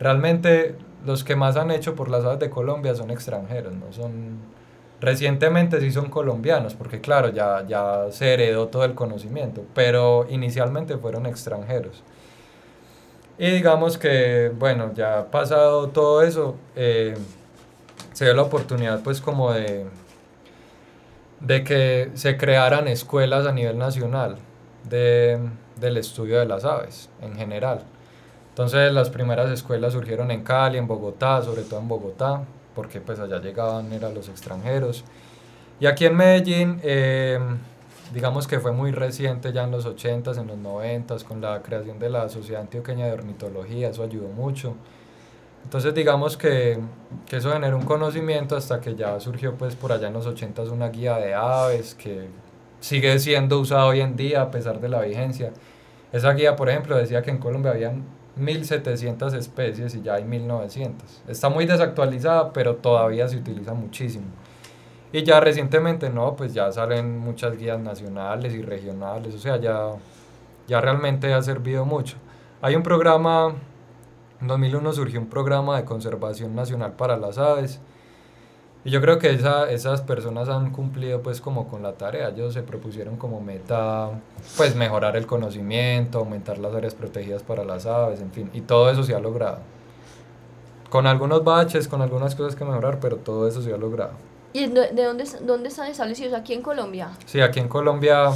[0.00, 4.38] Realmente los que más han hecho por las aves de Colombia son extranjeros, no son...
[5.00, 10.98] Recientemente sí son colombianos, porque claro, ya, ya se heredó todo el conocimiento, pero inicialmente
[10.98, 12.02] fueron extranjeros.
[13.38, 17.16] Y digamos que, bueno, ya pasado todo eso, eh,
[18.12, 19.86] se dio la oportunidad pues como de,
[21.40, 24.36] de que se crearan escuelas a nivel nacional
[24.88, 25.38] de,
[25.76, 27.84] del estudio de las aves en general.
[28.50, 32.42] Entonces las primeras escuelas surgieron en Cali, en Bogotá, sobre todo en Bogotá,
[32.74, 35.04] porque pues allá llegaban eran los extranjeros.
[35.78, 37.58] Y aquí en Medellín, em,
[38.12, 41.98] digamos que fue muy reciente, ya en los 80s, en los 90s, con la creación
[41.98, 44.74] de la Sociedad Antioqueña de Ornitología, eso ayudó mucho.
[45.64, 46.78] Entonces digamos que,
[47.26, 50.70] que, eso generó un conocimiento hasta que ya surgió pues por allá en los 80s
[50.70, 52.28] una guía de aves que
[52.80, 55.52] sigue siendo usada hoy en día a pesar de la vigencia.
[56.12, 58.04] Esa guía, por ejemplo, decía que en Colombia habían
[58.36, 61.22] 1700 especies y ya hay 1900.
[61.28, 64.26] Está muy desactualizada, pero todavía se utiliza muchísimo.
[65.12, 69.90] Y ya recientemente, no, pues ya salen muchas guías nacionales y regionales, o sea, ya,
[70.68, 72.16] ya realmente ha servido mucho.
[72.62, 73.54] Hay un programa,
[74.40, 77.80] en 2001 surgió un programa de conservación nacional para las aves,
[78.84, 82.54] y yo creo que esa, esas personas han cumplido pues como con la tarea, ellos
[82.54, 84.10] se propusieron como meta
[84.56, 88.90] pues mejorar el conocimiento, aumentar las áreas protegidas para las aves, en fin, y todo
[88.90, 89.58] eso se ha logrado.
[90.88, 94.12] Con algunos baches, con algunas cosas que mejorar, pero todo eso se ha logrado.
[94.52, 96.34] ¿Y de dónde, dónde están establecidos?
[96.34, 97.10] ¿Aquí en Colombia?
[97.26, 98.30] Sí, aquí en Colombia,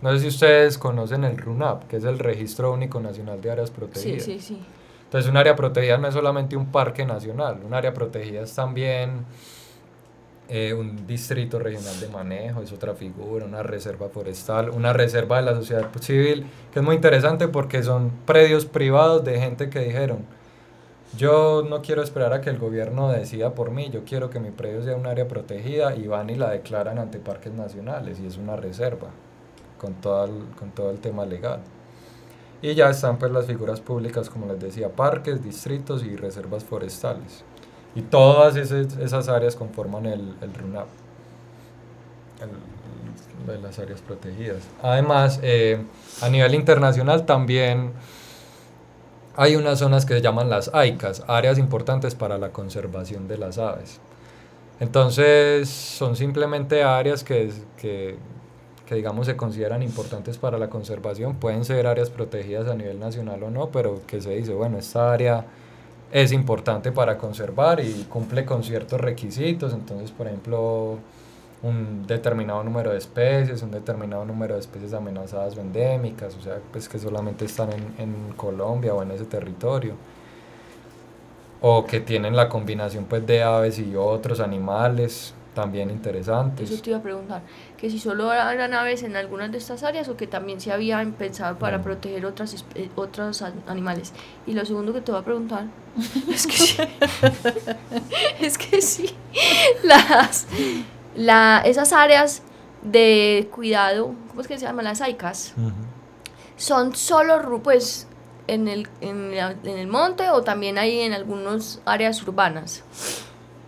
[0.00, 3.70] no sé si ustedes conocen el RUNAP, que es el Registro Único Nacional de Áreas
[3.70, 4.24] Protegidas.
[4.24, 4.62] Sí, sí, sí.
[5.04, 9.26] Entonces un área protegida no es solamente un parque nacional, un área protegida es también
[10.48, 15.42] eh, un distrito regional de manejo, es otra figura, una reserva forestal, una reserva de
[15.42, 20.26] la sociedad civil, que es muy interesante porque son predios privados de gente que dijeron,
[21.16, 24.50] yo no quiero esperar a que el gobierno decida por mí, yo quiero que mi
[24.50, 28.38] predio sea un área protegida y van y la declaran ante parques nacionales y es
[28.38, 29.08] una reserva
[29.78, 31.60] con todo el, con todo el tema legal.
[32.62, 37.44] Y ya están pues las figuras públicas, como les decía, parques, distritos y reservas forestales.
[37.94, 40.86] Y todas esas, áreas conforman el, el RUNAP,
[43.62, 44.62] las áreas protegidas.
[44.82, 45.82] Además, eh,
[46.20, 47.92] a nivel internacional también
[49.36, 53.58] hay unas zonas que se llaman las AICAS, áreas importantes para la conservación de las
[53.58, 54.00] aves.
[54.80, 58.16] Entonces, son simplemente áreas que, que,
[58.86, 61.36] que, digamos, se consideran importantes para la conservación.
[61.36, 65.12] Pueden ser áreas protegidas a nivel nacional o no, pero que se dice, bueno, esta
[65.12, 65.46] área
[66.12, 69.72] es importante para conservar y cumple con ciertos requisitos.
[69.72, 70.98] Entonces, por ejemplo,
[71.62, 76.58] un determinado número de especies, un determinado número de especies amenazadas o endémicas, o sea,
[76.70, 79.94] pues que solamente están en, en Colombia o en ese territorio.
[81.62, 86.70] O que tienen la combinación pues de aves y otros animales también interesantes.
[86.70, 87.42] Eso te iba a preguntar,
[87.76, 91.12] que si solo eran aves en algunas de estas áreas o que también se habían
[91.12, 91.84] pensado para no.
[91.84, 94.12] proteger otras, otros animales.
[94.46, 95.66] Y lo segundo que te voy a preguntar
[96.32, 96.82] es que sí,
[98.40, 99.10] es que sí,
[99.82, 100.46] las,
[101.14, 102.42] la, esas áreas
[102.82, 104.84] de cuidado, ¿cómo es que se llaman?
[104.84, 105.72] Las AICAS, uh -huh.
[106.56, 108.08] son solo, pues,
[108.48, 112.82] en el, en, en el monte o también hay en algunas áreas urbanas.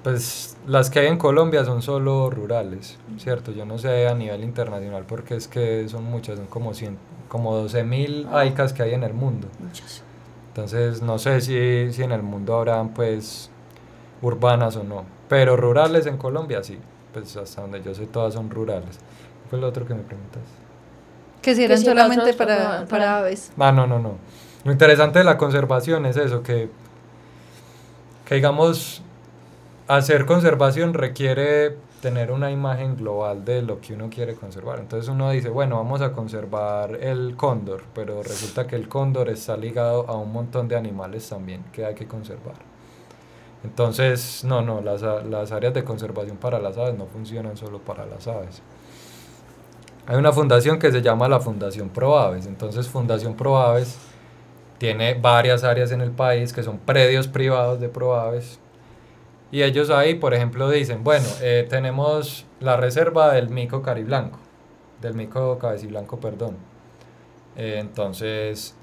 [0.02, 3.52] Pues las que hay en Colombia son solo rurales, ¿cierto?
[3.52, 6.96] Yo no sé a nivel internacional porque es que son muchas, son como, 100,
[7.28, 8.40] como 12 mil ah.
[8.40, 9.48] AICAS que hay en el mundo.
[9.60, 10.02] Muchas.
[10.48, 13.50] Entonces no sé si, si en el mundo habrán pues
[14.22, 16.78] urbanas o no, pero rurales en Colombia sí,
[17.12, 18.98] pues hasta donde yo sé todas son rurales.
[18.98, 20.42] ¿Qué fue lo otro que me preguntas?
[21.42, 23.52] Que si eran si solamente para, para, para aves.
[23.58, 24.16] Ah, no, no, no.
[24.64, 26.70] Lo interesante de la conservación es eso, que,
[28.24, 29.02] que digamos
[29.88, 34.78] hacer conservación requiere tener una imagen global de lo que uno quiere conservar.
[34.78, 39.56] Entonces uno dice, bueno, vamos a conservar el cóndor, pero resulta que el cóndor está
[39.56, 42.56] ligado a un montón de animales también que hay que conservar.
[43.62, 48.04] Entonces, no, no, las, las áreas de conservación para las aves no funcionan solo para
[48.04, 48.60] las aves.
[50.06, 52.46] Hay una fundación que se llama la Fundación Proaves.
[52.46, 53.96] Entonces, Fundación Proaves
[54.76, 58.58] tiene varias áreas en el país que son predios privados de Proaves
[59.54, 64.40] y ellos ahí, por ejemplo, dicen, bueno, eh, tenemos la reserva del mico cariblanco,
[65.00, 66.56] del mico cabeciblanco, perdón.
[67.54, 68.74] Eh, entonces,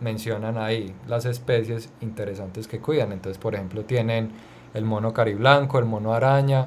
[0.00, 3.12] mencionan ahí las especies interesantes que cuidan.
[3.12, 4.32] Entonces, por ejemplo, tienen
[4.74, 6.66] el mono cariblanco, el mono araña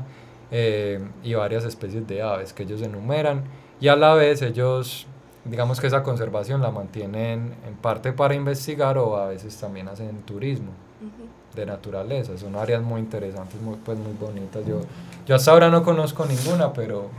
[0.50, 3.44] eh, y varias especies de aves que ellos enumeran.
[3.80, 5.06] Y a la vez ellos,
[5.44, 10.24] digamos que esa conservación la mantienen en parte para investigar o a veces también hacen
[10.24, 10.72] turismo.
[11.00, 12.38] Uh -huh de naturaleza.
[12.38, 14.66] Son áreas muy interesantes, muy, pues muy bonitas.
[14.66, 14.82] Yo,
[15.26, 17.10] yo hasta ahora no conozco ninguna, pero...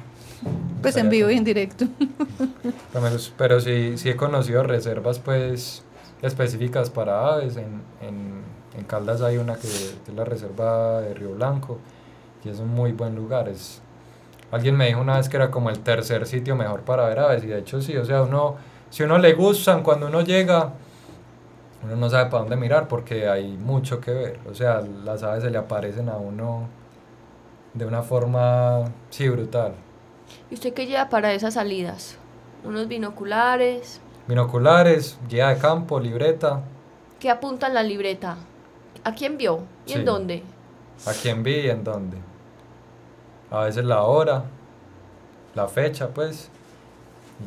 [0.82, 1.86] Pues en vivo y en directo.
[2.92, 5.82] Pero, pero sí, sí he conocido reservas pues
[6.22, 7.56] específicas para aves.
[7.56, 8.42] En, en,
[8.76, 11.78] en Caldas hay una que es la reserva de Río Blanco
[12.44, 13.48] y es un muy buen lugar.
[13.48, 13.80] Es,
[14.50, 17.44] alguien me dijo una vez que era como el tercer sitio mejor para ver aves
[17.44, 18.56] y de hecho sí, o sea, uno,
[18.90, 20.72] si uno le gustan, cuando uno llega
[21.86, 24.40] uno no sabe para dónde mirar porque hay mucho que ver.
[24.50, 26.68] O sea, las aves se le aparecen a uno
[27.74, 29.72] de una forma, sí, brutal.
[30.50, 32.18] ¿Y usted qué lleva para esas salidas?
[32.64, 34.00] ¿Unos binoculares?
[34.26, 36.62] Binoculares, guía de campo, libreta.
[37.20, 38.36] ¿Qué apunta en la libreta?
[39.04, 39.60] ¿A quién vio?
[39.86, 39.98] ¿Y sí.
[39.98, 40.42] en dónde?
[41.06, 42.16] ¿A quién vi y en dónde?
[43.50, 44.42] A veces la hora,
[45.54, 46.50] la fecha, pues.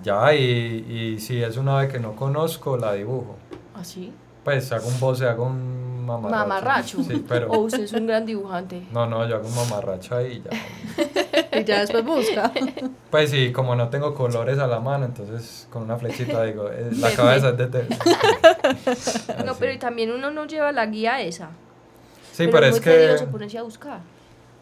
[0.02, 3.36] Ya, y, y si es una ave que no conozco, la dibujo.
[3.76, 4.14] ¿Así?
[4.50, 6.48] Pues hago un voce, hago un mamarracho.
[6.48, 7.04] Mamarracho.
[7.04, 7.52] Sí, pero...
[7.52, 8.82] O usted es un gran dibujante.
[8.92, 11.60] No, no, yo hago un mamarracho ahí ya.
[11.60, 12.52] y ya después busca.
[13.12, 16.90] Pues sí, como no tengo colores a la mano, entonces con una flechita digo, eh,
[16.94, 17.88] la cabeza es de té.
[19.46, 21.52] No, pero y también uno no lleva la guía esa.
[22.32, 24.00] Sí, pero, es es que, ponerse a buscar.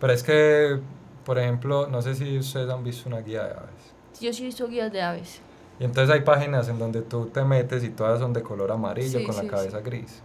[0.01, 0.81] pero es que,
[1.23, 4.19] por ejemplo, no sé si ustedes han visto una guía de aves.
[4.19, 5.39] Yo sí he visto guías de aves.
[5.79, 9.19] Y entonces hay páginas en donde tú te metes y todas son de color amarillo
[9.19, 10.21] Sí, con sí, la cabeza gris,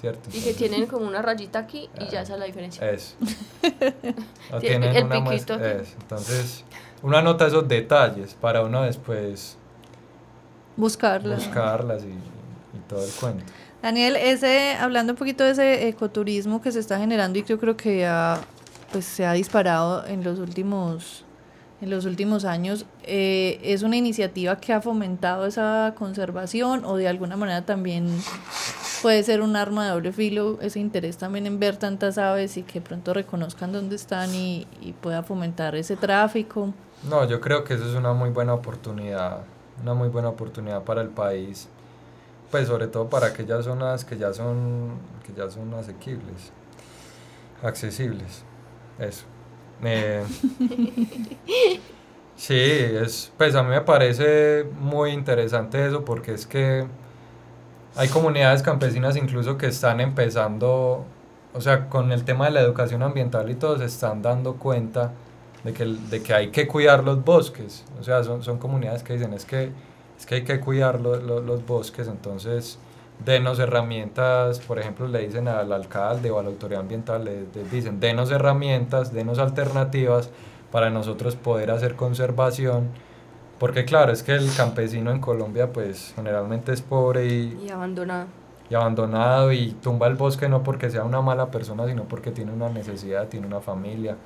[0.00, 0.30] ¿cierto?
[0.32, 2.90] Y que tienen como una rayita aquí y ya esa es la diferencia.
[2.90, 3.14] Eso.
[4.52, 5.94] O Sí, tienen el una piquito eso.
[6.00, 6.64] Entonces,
[7.02, 9.56] uno anota esos detalles para uno después
[10.76, 11.36] Buscarla.
[11.36, 13.44] buscarlas y, y todo el cuento.
[13.82, 17.60] Daniel, ese, hablando un poquito de ese ecoturismo que se está generando y que yo
[17.60, 18.40] creo que ha,
[18.92, 21.24] pues, se ha disparado en los últimos,
[21.84, 27.08] en los últimos años, eh, ¿es una iniciativa que ha fomentado esa conservación o de
[27.08, 28.08] alguna manera también
[29.02, 32.62] puede ser un arma de doble filo ese interés también en ver tantas aves y
[32.62, 36.72] que pronto reconozcan dónde están y, y pueda fomentar ese tráfico?
[37.06, 39.40] No, yo creo que eso es una muy buena oportunidad,
[39.82, 41.68] una muy buena oportunidad para el país,
[42.50, 44.92] pues sobre todo para aquellas zonas que ya son,
[45.26, 46.50] que ya son asequibles,
[47.62, 48.42] accesibles,
[48.98, 49.33] eso.
[52.36, 56.84] Sí, es, pues a mí me parece muy interesante eso porque es que
[57.96, 61.04] hay comunidades campesinas incluso que están empezando,
[61.54, 65.12] o sea, con el tema de la educación ambiental y todo, se están dando cuenta
[65.62, 67.84] de que, de que hay que cuidar los bosques.
[68.00, 69.70] O sea, son, son comunidades que dicen es que,
[70.18, 72.78] es que hay que cuidar lo- los bosques, entonces
[73.24, 77.70] denos herramientas, por ejemplo, le dicen al alcalde o a la autoridad ambiental, le, les
[77.70, 80.30] dicen, denos herramientas, denos alternativas
[80.70, 82.88] para nosotros poder hacer conservación.
[83.58, 87.66] Porque claro, es que el campesino en Colombia pues generalmente es pobre y,
[88.68, 92.52] y abandonado y tumba el bosque no porque sea una mala persona, sino porque tiene
[92.52, 94.16] una necesidad, tiene una familia.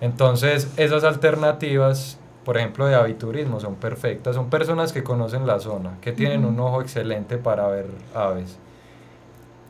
[0.00, 4.34] Entonces, esas alternativas, por ejemplo, de aviturismo, son perfectas.
[4.36, 8.58] Son personas que conocen la zona, que tienen un ojo excelente para ver aves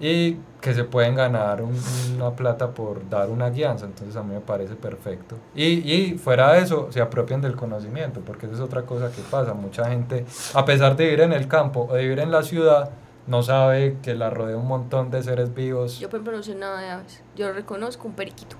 [0.00, 1.78] y que se pueden ganar un-
[2.16, 3.86] una plata por dar una guianza.
[3.86, 5.36] Entonces, a mí me parece perfecto.
[5.54, 9.22] Y, y fuera de eso, se apropian del conocimiento, porque eso es otra cosa que
[9.30, 9.54] pasa.
[9.54, 12.90] Mucha gente, a pesar de vivir en el campo o de vivir en la ciudad,
[13.26, 16.00] no sabe que la rodea un montón de seres vivos.
[16.00, 17.22] Yo, por ejemplo, no sé nada de aves.
[17.36, 18.56] Yo reconozco un periquito.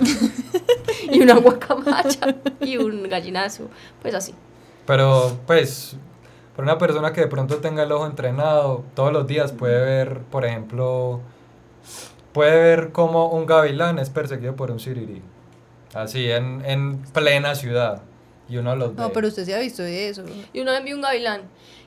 [1.10, 2.34] y una guacamacha.
[2.60, 3.68] y un gallinazo.
[4.02, 4.34] Pues así.
[4.86, 5.96] Pero pues,
[6.56, 10.20] para una persona que de pronto tenga el ojo entrenado, todos los días puede ver,
[10.30, 11.20] por ejemplo,
[12.32, 15.22] puede ver cómo un gavilán es perseguido por un sirirí.
[15.94, 18.02] Así, en, en plena ciudad.
[18.48, 19.02] Y uno los ve.
[19.02, 20.24] No, pero usted sí ha visto eso.
[20.52, 21.42] Y una vez vi un gavilán.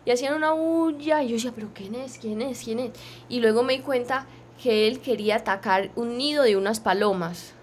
[0.06, 1.24] Y hacían una bulla.
[1.24, 2.18] Y yo decía, ¿pero quién es?
[2.20, 2.64] ¿Quién es?
[2.64, 2.92] ¿Quién es?
[3.30, 4.28] Y luego me di cuenta
[4.62, 7.54] que él quería atacar un nido de unas palomas.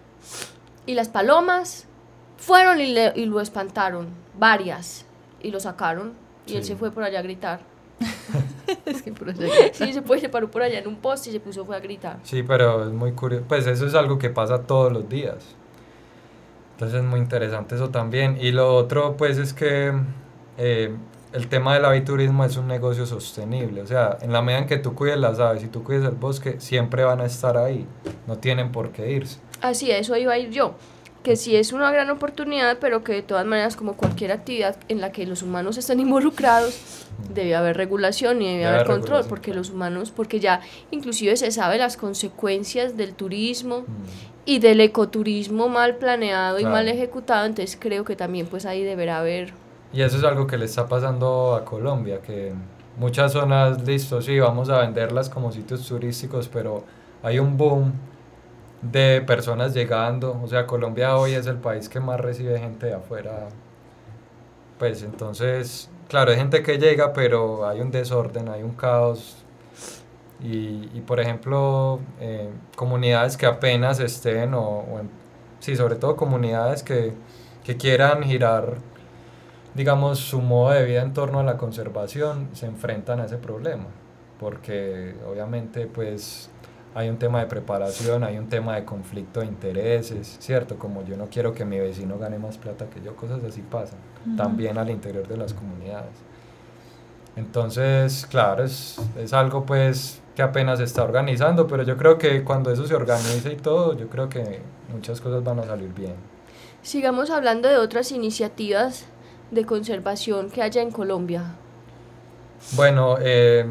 [0.87, 1.87] Y las palomas
[2.37, 4.09] fueron y, le- y lo espantaron.
[4.38, 5.05] Varias.
[5.43, 6.12] Y lo sacaron.
[6.47, 6.69] Y él Sí.
[6.73, 7.61] se fue por allá a gritar.
[8.87, 11.33] Es que por allá- Sí, se, fue, se paró por allá en un poste y
[11.33, 12.19] se puso fue a gritar.
[12.23, 13.45] Sí, pero es muy curioso.
[13.49, 15.37] Pues eso es algo que pasa todos los días.
[16.75, 18.38] Entonces es muy interesante eso también.
[18.41, 19.93] Y lo otro, pues, es que
[20.59, 20.95] eh,
[21.33, 23.83] el tema del aviturismo es un negocio sostenible.
[23.83, 26.12] O sea, en la medida en que tú cuides las aves y tú cuides el
[26.14, 27.87] bosque, siempre van a estar ahí.
[28.27, 29.38] No tienen por qué irse.
[29.61, 30.75] Así, a eso iba a ir yo.
[31.23, 35.01] Que sí es una gran oportunidad, pero que de todas maneras, como cualquier actividad en
[35.01, 39.53] la que los humanos están involucrados, debe haber regulación y debe, Debe haber control, porque
[39.53, 43.85] los humanos, porque ya inclusive se sabe las consecuencias del turismo Mm.
[44.47, 49.18] y del ecoturismo mal planeado y mal ejecutado, entonces creo que también pues ahí deberá
[49.18, 49.53] haber
[49.92, 52.53] Y eso es algo que le está pasando a Colombia, que
[52.99, 56.85] muchas zonas, listo, sí, vamos a venderlas como sitios turísticos, pero
[57.23, 57.92] hay un boom
[58.83, 60.41] de personas llegando.
[60.43, 63.49] O sea, Colombia hoy es el país que más recibe gente de afuera.
[64.79, 69.37] Pues entonces, claro, hay gente que llega, pero hay un desorden, hay un caos.
[70.41, 75.01] Y, y por ejemplo, eh, comunidades que apenas estén, o, o
[75.61, 77.12] sí, sobre todo comunidades que,
[77.64, 78.77] que quieran girar
[79.75, 83.87] digamos, su modo de vida en torno a la conservación, se enfrentan a ese problema,
[84.41, 86.51] porque obviamente pues
[86.99, 90.76] hay un tema de preparación, hay un tema de conflicto de intereses, ¿cierto?
[90.80, 94.01] Como yo no quiero que mi vecino gane más plata que yo, cosas así pasan,
[94.36, 96.11] también al interior de las comunidades.
[97.36, 102.42] Entonces, claro, es, es algo pues que apenas se está organizando, pero yo creo que
[102.42, 104.61] cuando eso se organice y todo, yo creo que
[104.92, 106.16] muchas cosas van a salir bien.
[106.82, 109.07] Sigamos hablando de otras iniciativas
[109.53, 111.44] de conservación que haya en Colombia.
[112.72, 113.66] Bueno, eh,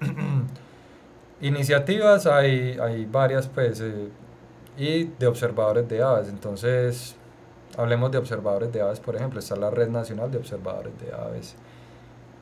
[1.40, 4.08] iniciativas hay, hay varias, pues, eh,
[4.78, 6.28] y de observadores de aves.
[6.28, 7.16] Entonces,
[7.76, 11.56] hablemos de observadores de aves, por ejemplo, está la Red Nacional de Observadores de Aves,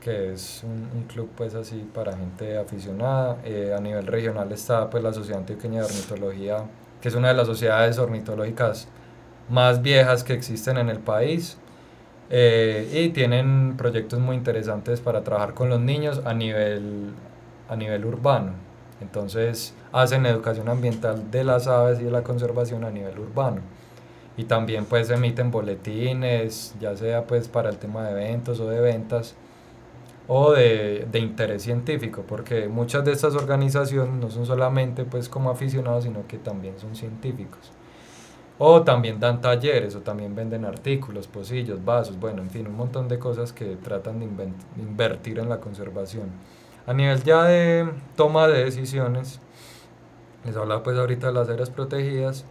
[0.01, 3.39] que es un, club pues así para gente aficionada.
[3.45, 6.65] Eh, a nivel regional está pues la Sociedad Antioqueña de Ornitología,
[7.01, 8.89] que es una de las sociedades ornitológicas
[9.49, 11.59] más viejas que existen en el país.
[12.31, 17.13] Eh, y tienen proyectos muy interesantes para trabajar con los niños a nivel,
[17.69, 18.53] a nivel urbano.
[19.05, 23.61] Entonces hacen educación ambiental de las aves y de la conservación a nivel urbano.
[24.37, 28.81] Y también pues emiten boletines, ya sea pues para el tema de eventos o de
[28.81, 29.37] ventas
[30.27, 35.51] o de, de interés científico, porque muchas de estas organizaciones no son solamente pues como
[35.51, 37.71] aficionados, sino que también son científicos.
[38.59, 43.09] O también dan talleres o también venden artículos, pocillos, vasos, bueno, en fin, un montón
[43.09, 44.27] de cosas que tratan de
[44.81, 46.31] invertir en la conservación.
[46.87, 49.41] A nivel ya de toma de decisiones,
[50.45, 52.45] les hablaba pues ahorita de las áreas protegidas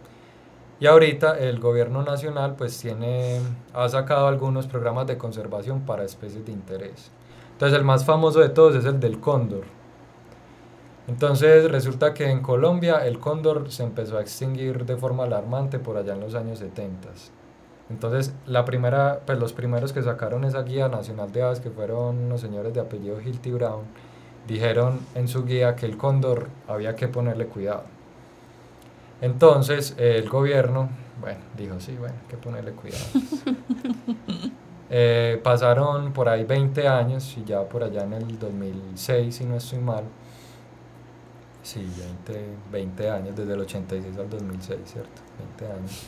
[0.80, 3.40] y ahorita el gobierno nacional pues tiene,
[3.72, 7.12] ha sacado algunos programas de conservación para especies de interés.
[7.52, 9.64] Entonces el más famoso de todos es el del cóndor.
[11.06, 15.96] Entonces resulta que en Colombia el cóndor se empezó a extinguir de forma alarmante por
[15.96, 17.08] allá en los años 70.
[17.88, 22.18] Entonces la primera, pues los primeros que sacaron esa guía nacional de aves, que fueron
[22.18, 23.84] unos señores de apellido Hilty Brown,
[24.46, 27.84] dijeron en su guía que el cóndor había que ponerle cuidado.
[29.20, 30.88] Entonces el gobierno,
[31.20, 33.04] bueno, dijo sí, bueno, hay que ponerle cuidado.
[34.96, 39.56] Eh, pasaron por ahí 20 años y ya por allá en el 2006, si no
[39.56, 40.04] estoy mal,
[41.64, 45.22] Sí, 20, 20 años, desde el 86 al 2006, ¿cierto?
[45.58, 46.02] 20 años.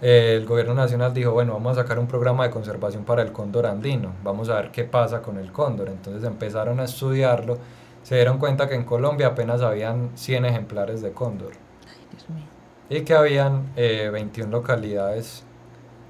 [0.00, 3.66] El gobierno nacional dijo, bueno, vamos a sacar un programa de conservación para el cóndor
[3.66, 5.88] andino, vamos a ver qué pasa con el cóndor.
[5.88, 7.58] Entonces empezaron a estudiarlo,
[8.02, 11.52] se dieron cuenta que en Colombia apenas habían 100 ejemplares de cóndor.
[11.88, 12.44] Ay, Dios mío.
[12.90, 15.44] Y que habían 21 eh, localidades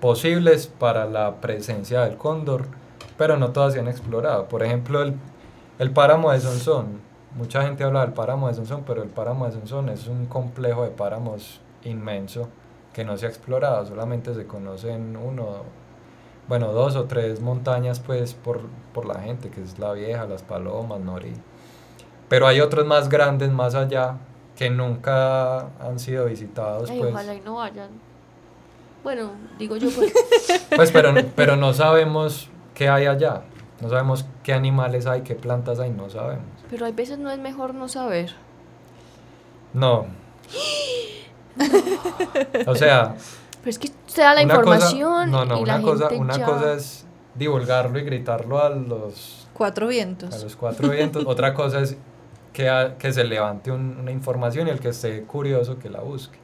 [0.00, 2.66] posibles para la presencia del cóndor,
[3.16, 4.48] pero no todas se han explorado.
[4.48, 5.14] Por ejemplo, el,
[5.78, 7.04] el páramo de Sonsón
[7.36, 10.84] mucha gente habla del páramo de Sonsón, pero el páramo de Sonsón es un complejo
[10.84, 12.48] de páramos inmenso
[12.94, 15.64] que no se ha explorado, solamente se conocen uno,
[16.48, 18.60] bueno, dos o tres montañas pues por,
[18.94, 21.32] por la gente, que es La Vieja, Las Palomas, Nori.
[22.28, 24.16] Pero hay otros más grandes más allá
[24.56, 26.90] que nunca han sido visitados.
[26.90, 27.12] pues.
[27.12, 27.90] Ojalá y no vayan.
[29.02, 30.12] Bueno, digo yo pues.
[30.74, 33.42] Pues pero, pero no sabemos qué hay allá.
[33.80, 36.46] No sabemos qué animales hay, qué plantas hay, no sabemos.
[36.70, 38.34] Pero hay veces no es mejor no saber.
[39.72, 40.06] No.
[42.66, 43.14] o sea.
[43.60, 45.30] Pero es que se da la información.
[45.30, 49.48] no, no, una, cosa, una cosa es divulgarlo y gritarlo a los.
[49.52, 50.34] Cuatro vientos.
[50.34, 51.24] A los cuatro vientos.
[51.26, 51.96] Otra cosa es
[52.52, 56.38] que, que se levante una información y el que esté curioso que la busque.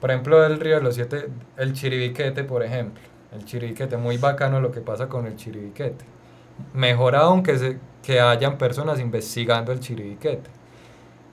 [0.00, 3.00] Por ejemplo, el río de los siete, el chiribiquete, por ejemplo.
[3.32, 6.04] El chiribiquete, muy bacano lo que pasa con el chiribiquete.
[6.74, 10.50] Mejor aún que, se, que hayan personas investigando el chiribiquete.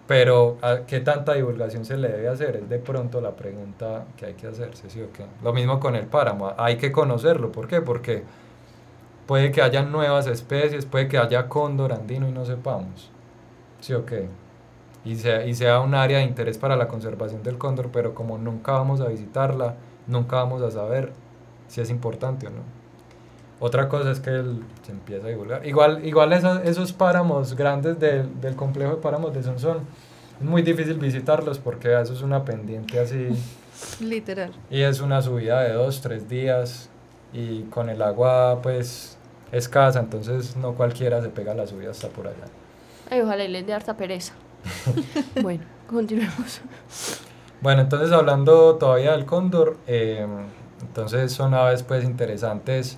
[0.09, 0.57] Pero
[0.87, 2.55] ¿qué tanta divulgación se le debe hacer?
[2.55, 5.23] Es de pronto la pregunta que hay que hacerse, ¿sí o qué?
[5.43, 7.79] Lo mismo con el páramo, hay que conocerlo, ¿por qué?
[7.79, 8.23] Porque
[9.27, 13.11] puede que haya nuevas especies, puede que haya cóndor andino y no sepamos,
[13.81, 14.27] ¿sí o qué?
[15.05, 18.39] Y sea, y sea un área de interés para la conservación del cóndor, pero como
[18.39, 19.75] nunca vamos a visitarla,
[20.07, 21.13] nunca vamos a saber
[21.67, 22.78] si es importante o no.
[23.59, 25.65] Otra cosa es que él se empieza a divulgar.
[25.65, 29.79] Igual, igual esos, esos páramos grandes del, del complejo de páramos de Sonsón,
[30.39, 33.27] es muy difícil visitarlos porque eso es una pendiente así.
[33.99, 34.53] Literal.
[34.69, 36.89] Y es una subida de dos, tres días
[37.33, 39.17] y con el agua pues
[39.51, 42.45] escasa, entonces no cualquiera se pega la subida hasta por allá.
[43.09, 44.33] Ay, ojalá y les dé harta pereza.
[45.41, 46.61] bueno, continuemos.
[47.61, 50.25] Bueno, entonces hablando todavía del cóndor, eh,
[50.81, 52.97] entonces son aves pues interesantes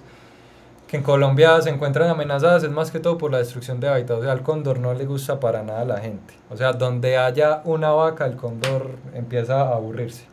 [0.92, 4.18] que en Colombia se encuentran amenazadas es más que todo por la destrucción de hábitat.
[4.18, 6.34] O sea, al cóndor no le gusta para nada a la gente.
[6.50, 10.26] O sea, donde haya una vaca, el cóndor empieza a aburrirse.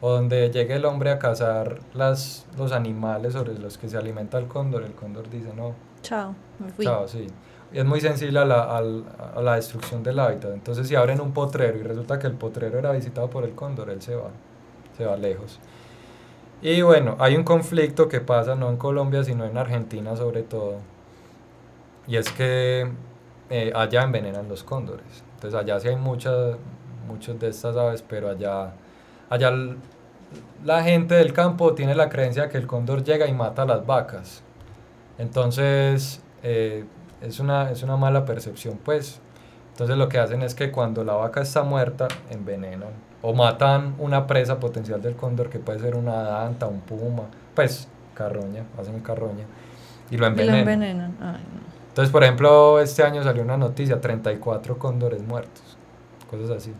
[0.00, 4.38] O donde llegue el hombre a cazar las, los animales sobre los que se alimenta
[4.38, 5.74] el cóndor, el cóndor dice no.
[6.00, 6.84] Chao, me fui.
[6.84, 7.26] Chao, sí.
[7.72, 10.52] Y es muy sensible a la, a la destrucción del hábitat.
[10.52, 13.90] Entonces, si abren un potrero y resulta que el potrero era visitado por el cóndor,
[13.90, 14.30] él se va,
[14.96, 15.58] se va lejos.
[16.60, 20.76] Y bueno, hay un conflicto que pasa no en Colombia, sino en Argentina sobre todo.
[22.08, 22.90] Y es que
[23.50, 25.24] eh, allá envenenan los cóndores.
[25.34, 26.56] Entonces allá sí hay muchas,
[27.06, 28.72] muchas de estas aves, pero allá,
[29.30, 29.52] allá
[30.64, 33.86] la gente del campo tiene la creencia que el cóndor llega y mata a las
[33.86, 34.42] vacas.
[35.18, 36.84] Entonces eh,
[37.20, 39.20] es, una, es una mala percepción, pues,
[39.72, 44.26] Entonces lo que hacen es que cuando la vaca está muerta, envenenan o matan una
[44.26, 49.44] presa potencial del cóndor que puede ser una danta, un puma, pues carroña, hacen carroña
[50.10, 50.58] y lo Y lo envenenan.
[50.60, 51.16] envenenan.
[51.20, 51.68] Ay, no.
[51.88, 55.76] Entonces, por ejemplo, este año salió una noticia, 34 cóndores muertos,
[56.30, 56.72] cosas así.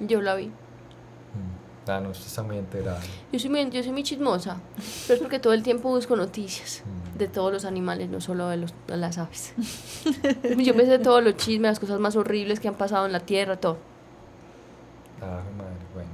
[0.00, 0.46] Yo la vi.
[0.46, 1.90] Mm.
[1.90, 3.00] Ah, no, usted está muy enterada.
[3.32, 4.58] Yo soy muy, yo soy muy chismosa,
[5.06, 7.18] pero es porque todo el tiempo busco noticias Mm.
[7.18, 9.54] de todos los animales, no solo de, los, de las aves.
[10.58, 13.20] Yo me sé todos los chismes, las cosas más horribles que han pasado en la
[13.20, 13.78] tierra, todo.
[15.22, 16.10] Ah, madre, bueno.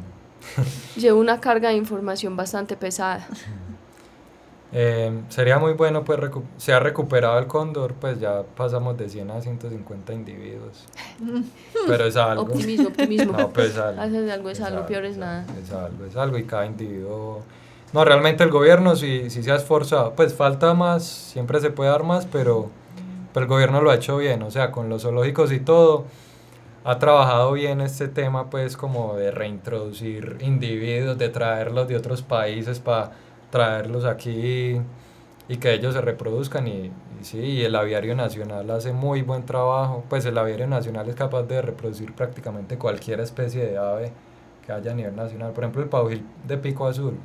[0.97, 3.27] Llevo una carga de información bastante pesada.
[4.73, 6.21] Eh, sería muy bueno, pues
[6.57, 10.85] se ha recuperado el cóndor, pues ya pasamos de 100 a 150 individuos.
[11.87, 12.43] Pero es algo.
[12.43, 13.33] Optimismo, optimismo.
[13.33, 14.01] No, pues es algo.
[14.03, 15.47] Haces algo, es algo, peor es es nada.
[15.63, 17.43] Es algo, es algo y cada individuo...
[17.93, 20.13] No, realmente el gobierno sí, sí se ha esforzado.
[20.15, 22.69] Pues falta más, siempre se puede dar más, pero,
[23.33, 24.43] pero el gobierno lo ha hecho bien.
[24.43, 26.05] O sea, con los zoológicos y todo,
[26.87, 32.79] ha trabajado bien este tema, pues como de reintroducir individuos, de traerlos de otros países
[32.79, 33.11] para
[33.51, 34.81] traerlos aquí
[35.49, 36.69] y que ellos se reproduzcan.
[36.69, 40.05] Y, sí, y el aviario nacional hace muy buen trabajo.
[40.09, 44.13] Pues el aviario nacional es capaz de reproducir prácticamente cualquier especie de ave
[44.65, 45.53] que haya a nivel nacional.
[45.53, 47.19] Por ejemplo, el pavil de pico azul,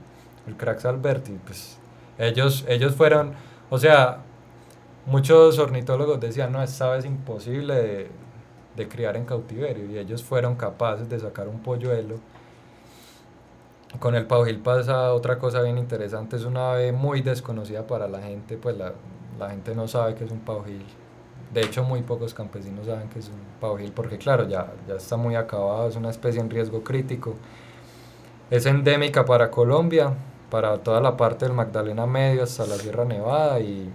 [0.48, 1.78] el Crax alberti, pues
[2.18, 3.34] ellos, ellos fueron,
[3.70, 4.24] o sea,
[5.06, 8.21] muchos ornitólogos decían, no, esta ave es imposible de,
[8.76, 12.16] de criar en cautiverio y ellos fueron capaces de sacar un polluelo.
[14.00, 18.22] Con el pavil pasa otra cosa bien interesante, es una ave muy desconocida para la
[18.22, 18.94] gente, pues la,
[19.38, 20.86] la gente no sabe que es un pavil.
[21.54, 25.18] De hecho, muy pocos campesinos saben que es un pavil porque claro, ya, ya está
[25.18, 27.36] muy acabado, es una especie en riesgo crítico.
[28.50, 30.14] Es endémica para Colombia,
[30.50, 33.90] para toda la parte del Magdalena Medio hasta la Sierra Nevada y,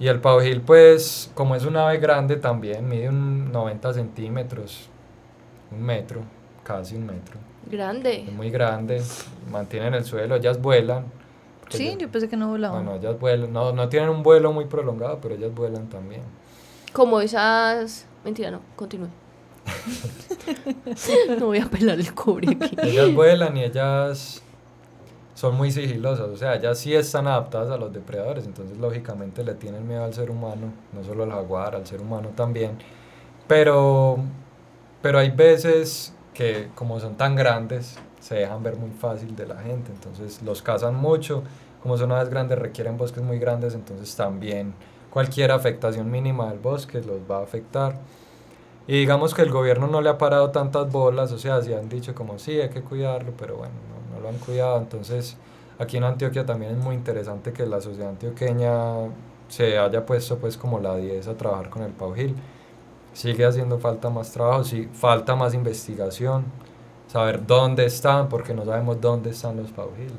[0.00, 4.88] y el pavojil pues como es un ave grande también, mide un 90 centímetros,
[5.70, 6.20] un metro,
[6.64, 7.36] casi un metro.
[7.66, 8.24] Es Grande.
[8.34, 9.02] muy grande,
[9.50, 11.04] mantienen el suelo, ellas vuelan.
[11.68, 12.84] Sí, ellas- yo pensé que no volaban.
[12.84, 16.22] bueno, ellas vuelan, no, no tienen un vuelo muy prolongado, pero ellas vuelan también.
[16.92, 18.06] Como esas.
[18.24, 19.08] Mentira, no, continúe.
[21.38, 22.76] no voy a pelar el cobre aquí.
[22.82, 24.42] Ellas vuelan y ellas
[25.38, 29.54] son muy sigilosas, o sea, ellas sí están adaptadas a los depredadores, entonces lógicamente le
[29.54, 32.76] tienen miedo al ser humano, no solo al jaguar, al ser humano también.
[33.46, 34.18] Pero,
[35.00, 39.60] pero hay veces que como son tan grandes, se dejan ver muy fácil de la
[39.62, 41.44] gente, entonces los cazan mucho,
[41.84, 44.74] como son aves grandes requieren bosques muy grandes, entonces también
[45.08, 48.00] cualquier afectación mínima del bosque los va a afectar.
[48.88, 51.88] Y digamos que el gobierno no le ha parado tantas bolas, o sea, si han
[51.88, 54.78] dicho como sí, hay que cuidarlo, pero bueno, no, lo han cuidado.
[54.78, 55.36] Entonces,
[55.78, 58.72] aquí en Antioquia también es muy interesante que la sociedad antioqueña
[59.48, 62.34] se haya puesto pues como la 10 a trabajar con el Paujil.
[63.12, 66.44] Sigue haciendo falta más trabajo, sí, falta más investigación,
[67.08, 70.12] saber dónde están, porque no sabemos dónde están los paujiles.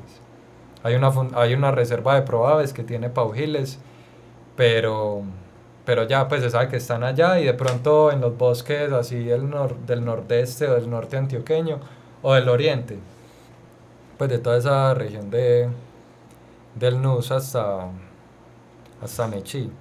[0.84, 3.80] Hay una, hay una reserva de probables que tiene paujiles,
[4.56, 5.22] pero,
[5.86, 9.24] pero ya pues se sabe que están allá y de pronto en los bosques así
[9.24, 11.80] del, nor- del nordeste o del norte antioqueño
[12.22, 12.97] o del oriente,
[14.20, 15.70] pues de toda esa región de,
[16.76, 17.89] del NUS hasta,
[19.01, 19.72] hasta Mechí.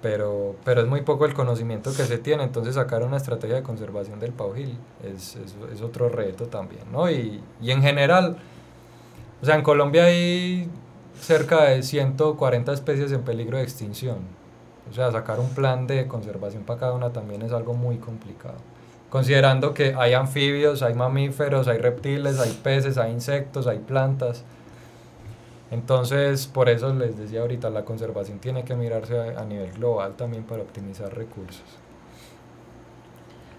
[0.00, 3.62] Pero, pero es muy poco el conocimiento que se tiene, entonces sacar una estrategia de
[3.62, 7.10] conservación del paujil es, es, es otro reto también, ¿no?
[7.10, 8.38] Y, y en general,
[9.42, 10.70] o sea, en Colombia hay
[11.20, 14.20] cerca de 140 especies en peligro de extinción.
[14.90, 18.56] O sea, sacar un plan de conservación para cada una también es algo muy complicado.
[19.10, 24.44] Considerando que hay anfibios, hay mamíferos, hay reptiles, hay peces, hay insectos, hay plantas.
[25.72, 30.44] Entonces, por eso les decía ahorita, la conservación tiene que mirarse a, nivel global también
[30.44, 31.62] para optimizar recursos.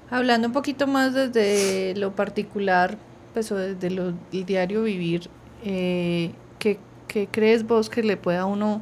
[0.09, 2.97] Hablando un poquito más desde lo particular,
[3.33, 5.29] pues desde lo, el diario vivir,
[5.63, 8.81] eh, ¿qué, qué crees vos que le pueda uno,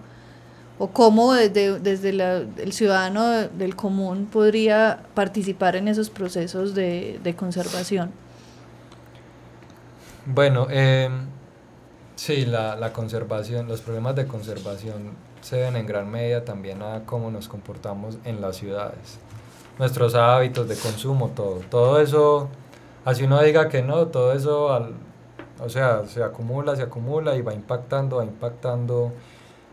[0.80, 7.19] o cómo desde, desde el ciudadano de- del común podría participar en esos procesos de,
[7.23, 8.11] de conservación?
[10.25, 11.09] Bueno, eh,
[12.15, 17.01] sí, la, la conservación, los problemas de conservación se deben en gran medida también a
[17.05, 19.17] cómo nos comportamos en las ciudades.
[19.80, 21.61] Nuestros hábitos de consumo, todo.
[21.69, 22.49] Todo eso,
[23.05, 24.93] así uno diga que no, todo eso, al-
[25.63, 29.11] o sea, se acumula, se acumula y va impactando, va impactando.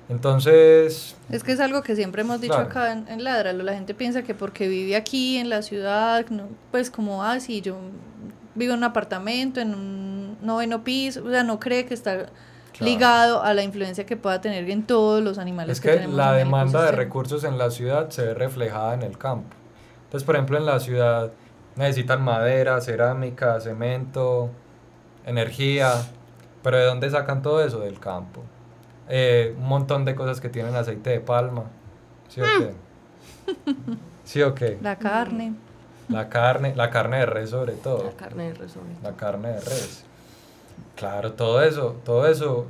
[0.09, 2.69] Entonces, Es que es algo que siempre hemos dicho Claro.
[2.69, 3.65] acá en, en Ládralo.
[3.65, 7.61] La gente piensa que porque vive aquí en la ciudad, no, pues como, ah, sí,
[7.61, 7.77] yo
[8.55, 12.27] vivo en un apartamento, en un noveno piso, o sea, no cree que está
[12.79, 16.17] ligado a la influencia que pueda tener en todos los animales Es que, que tenemos
[16.17, 19.57] la demanda de recursos en la ciudad se ve reflejada en el campo.
[20.05, 21.33] Entonces, por ejemplo, en la ciudad
[21.75, 24.51] necesitan madera, cerámica, cemento,
[25.25, 25.91] energía,
[26.63, 27.81] pero ¿de dónde sacan todo eso?
[27.81, 28.43] Del campo.
[29.09, 31.65] Eh, un montón de cosas que tienen aceite de palma.
[32.29, 32.73] ¿Sí o qué?
[34.25, 34.79] ¿Sí o qué?
[34.83, 35.55] La carne.
[36.09, 38.05] La carne, la carne de res sobre todo.
[38.05, 38.75] La carne de res.
[39.03, 40.05] La carne de res.
[40.95, 42.67] Claro, todo eso, todo eso,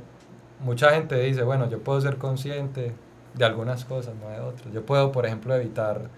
[0.59, 2.93] mucha gente dice, bueno, yo puedo ser consciente
[3.33, 4.73] de algunas cosas, no de otras.
[4.73, 6.09] Yo puedo, por ejemplo, evitar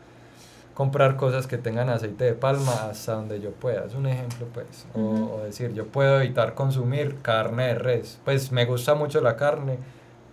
[0.74, 3.86] comprar cosas que tengan aceite de palma hasta donde yo pueda.
[3.86, 4.86] Es un ejemplo, pues.
[4.95, 8.17] o, decir, yo puedo evitar consumir carne de res.
[8.24, 9.78] Pues me gusta mucho la carne,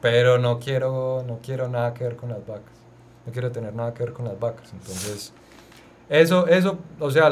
[0.01, 2.75] pero no quiero, no quiero nada que ver con las vacas.
[3.27, 4.73] No quiero tener nada que ver con las vacas.
[4.73, 5.33] Entonces,
[6.09, 7.31] eso, eso, o sea,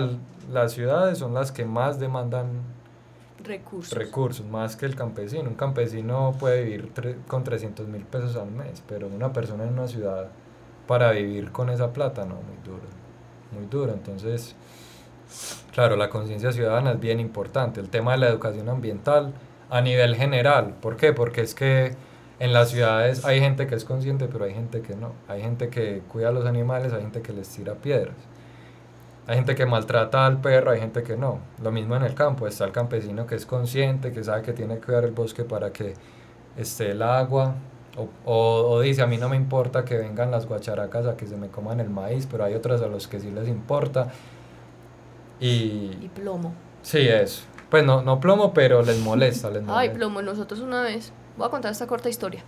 [0.52, 2.62] las ciudades son las que más demandan
[3.44, 3.96] recursos.
[3.96, 5.48] recursos, más que el campesino.
[5.48, 6.90] Un campesino puede vivir
[7.28, 10.28] con 300 mil pesos al mes, pero una persona en una ciudad
[10.86, 12.86] para vivir con esa plata, no, muy duro,
[13.52, 13.92] muy duro.
[13.92, 14.54] Entonces,
[15.72, 17.80] claro, la conciencia ciudadana es bien importante.
[17.80, 19.32] El tema de la educación ambiental
[19.70, 21.12] a nivel general, ¿por qué?
[21.12, 21.94] Porque es que
[22.40, 25.12] en las ciudades hay gente que es consciente, pero hay gente que no.
[25.28, 28.16] Hay gente que cuida a los animales, hay gente que les tira piedras.
[29.26, 31.38] Hay gente que maltrata al perro, hay gente que no.
[31.62, 34.74] Lo mismo en el campo, está el campesino que es consciente, que sabe que tiene
[34.76, 35.94] que cuidar el bosque para que
[36.56, 37.54] esté el agua.
[37.96, 41.36] O, o, dice, a mí no me importa que vengan las guacharacas a que se
[41.36, 44.08] me coman el maíz, pero hay otras a los que sí les importa.
[45.38, 46.52] Y, y plomo.
[46.82, 47.44] Sí, eso.
[47.70, 49.78] Pues no, no plomo, pero les molesta, les molesta.
[49.78, 52.44] Ay, plomo, nosotros una vez Voy a contar esta corta historia.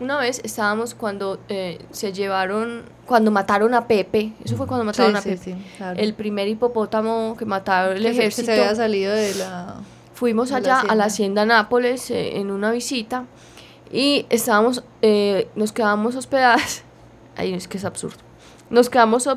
[0.00, 5.14] Una vez estábamos cuando eh, se llevaron, cuando mataron a Pepe, eso fue cuando mataron
[5.14, 5.56] a Pepe,
[5.96, 8.46] el primer hipopótamo que mataron el ejército.
[8.46, 9.76] se había salido de la...
[10.14, 11.44] Fuimos allá a la hacienda.
[11.44, 13.26] Nápoles eh, en una visita
[13.94, 16.82] y estábamos, eh, nos quedamos hospedadas,
[17.36, 18.16] ahí es que es absurdo,
[18.70, 19.28] nos quedamos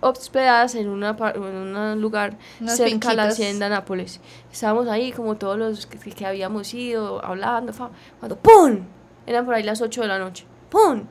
[0.00, 4.20] hospedadas en, una, en un lugar cerca de la hacienda Nápoles.
[4.52, 7.72] Estábamos ahí como todos los que, habíamos ido hablando,
[8.18, 8.80] cuando ¡pum!
[9.26, 10.46] Eran por ahí las 8 de la noche.
[10.70, 11.04] ¡Pum!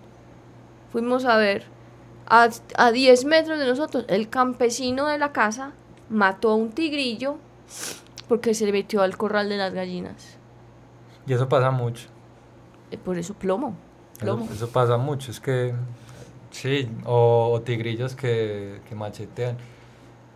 [0.91, 1.65] Fuimos a ver
[2.27, 5.73] a, a 10 metros de nosotros, el campesino de la casa
[6.09, 7.37] mató a un tigrillo
[8.27, 10.37] porque se le metió al corral de las gallinas.
[11.25, 12.07] Y eso pasa mucho.
[12.91, 13.75] Eh, por eso plomo.
[14.19, 14.47] plomo.
[14.51, 15.73] eso pasa mucho, es que
[16.51, 19.57] Sí, o, tigrillos que, que machetean.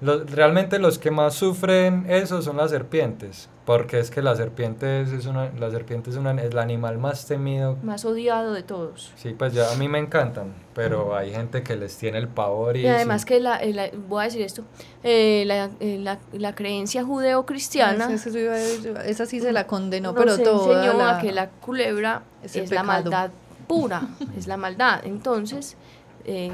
[0.01, 5.25] realmente los que más sufren eso son las serpientes, porque es que la serpiente es,
[5.25, 7.77] una, la serpiente es, una, es el animal más temido.
[7.81, 9.11] Más odiado de todos.
[9.15, 12.77] Sí, pues ya a mí me encantan, pero hay gente que les tiene el pavor.
[12.77, 13.59] Y, además que, la,
[14.07, 14.63] voy a decir esto,
[15.03, 18.13] eh, la, eh, la, la, creencia judeo-cristiana...
[18.13, 20.73] esa sí se la condenó, pero todo.
[20.73, 23.31] enseñó a que la culebra es la maldad
[23.67, 25.01] pura, es la maldad.
[25.05, 25.77] Entonces
[26.25, 26.51] eh,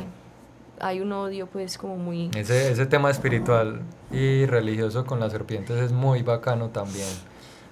[0.79, 2.31] hay un odio pues como muy...
[2.35, 7.07] Ese, ese tema espiritual y religioso con las serpientes es muy bacano también.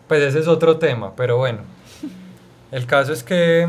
[0.07, 1.59] Pues ese es otro tema, pero bueno.
[2.71, 3.67] El caso es que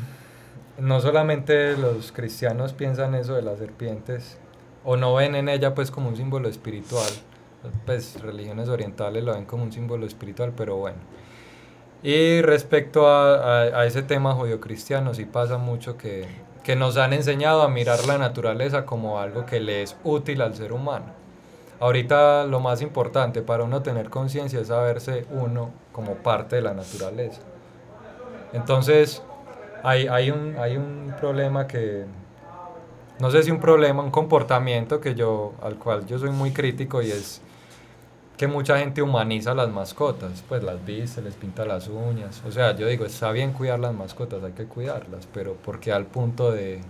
[0.78, 4.38] no solamente los cristianos piensan eso de las serpientes
[4.84, 7.10] o no ven en ella pues como un símbolo espiritual,
[7.86, 10.98] pues religiones orientales lo ven como un símbolo espiritual, pero bueno.
[12.02, 16.26] Y respecto a, a, ese tema judío-cristiano, sí pasa mucho que
[16.62, 20.54] que nos han enseñado a mirar la naturaleza como algo que le es útil al
[20.54, 21.06] ser humano.
[21.80, 26.74] Ahorita lo más importante para uno tener conciencia es saberse uno como parte de la
[26.74, 27.40] naturaleza.
[28.52, 29.22] Entonces,
[29.82, 32.04] hay, hay, un, hay un problema que,
[33.18, 37.00] no sé si un problema, un comportamiento que yo, al cual yo soy muy crítico
[37.00, 37.40] y es
[38.40, 42.40] que mucha gente humaniza las mascotas, pues las viste, les pinta las uñas.
[42.48, 46.06] O sea, yo digo, está bien cuidar las mascotas, hay que cuidarlas, pero porque al
[46.06, 46.80] punto de,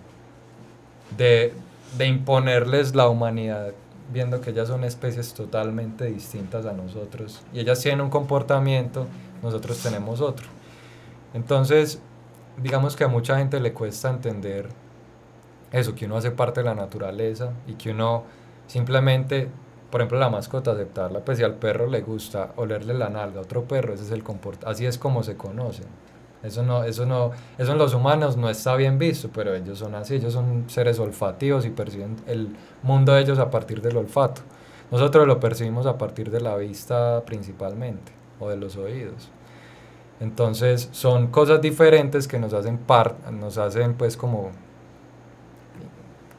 [1.18, 1.52] de,
[1.98, 3.72] de imponerles la humanidad,
[4.12, 9.08] viendo que ellas son especies totalmente distintas a nosotros y ellas tienen un comportamiento,
[9.42, 10.46] nosotros tenemos otro.
[11.34, 12.00] Entonces,
[12.62, 14.68] digamos que a mucha gente le cuesta entender
[15.72, 18.22] eso, que uno hace parte de la naturaleza y que uno
[18.68, 19.48] simplemente
[19.90, 23.42] por ejemplo, la mascota, aceptarla, pues si al perro le gusta olerle la nalga a
[23.42, 24.22] otro perro, ese es el
[24.64, 25.86] así es como se conocen.
[26.42, 29.94] Eso no, eso no, eso en los humanos no está bien visto, pero ellos son
[29.94, 34.40] así, ellos son seres olfativos y perciben el mundo de ellos a partir del olfato.
[34.90, 39.28] Nosotros lo percibimos a partir de la vista principalmente, o de los oídos.
[40.18, 44.50] Entonces son cosas diferentes que nos hacen par, nos hacen pues como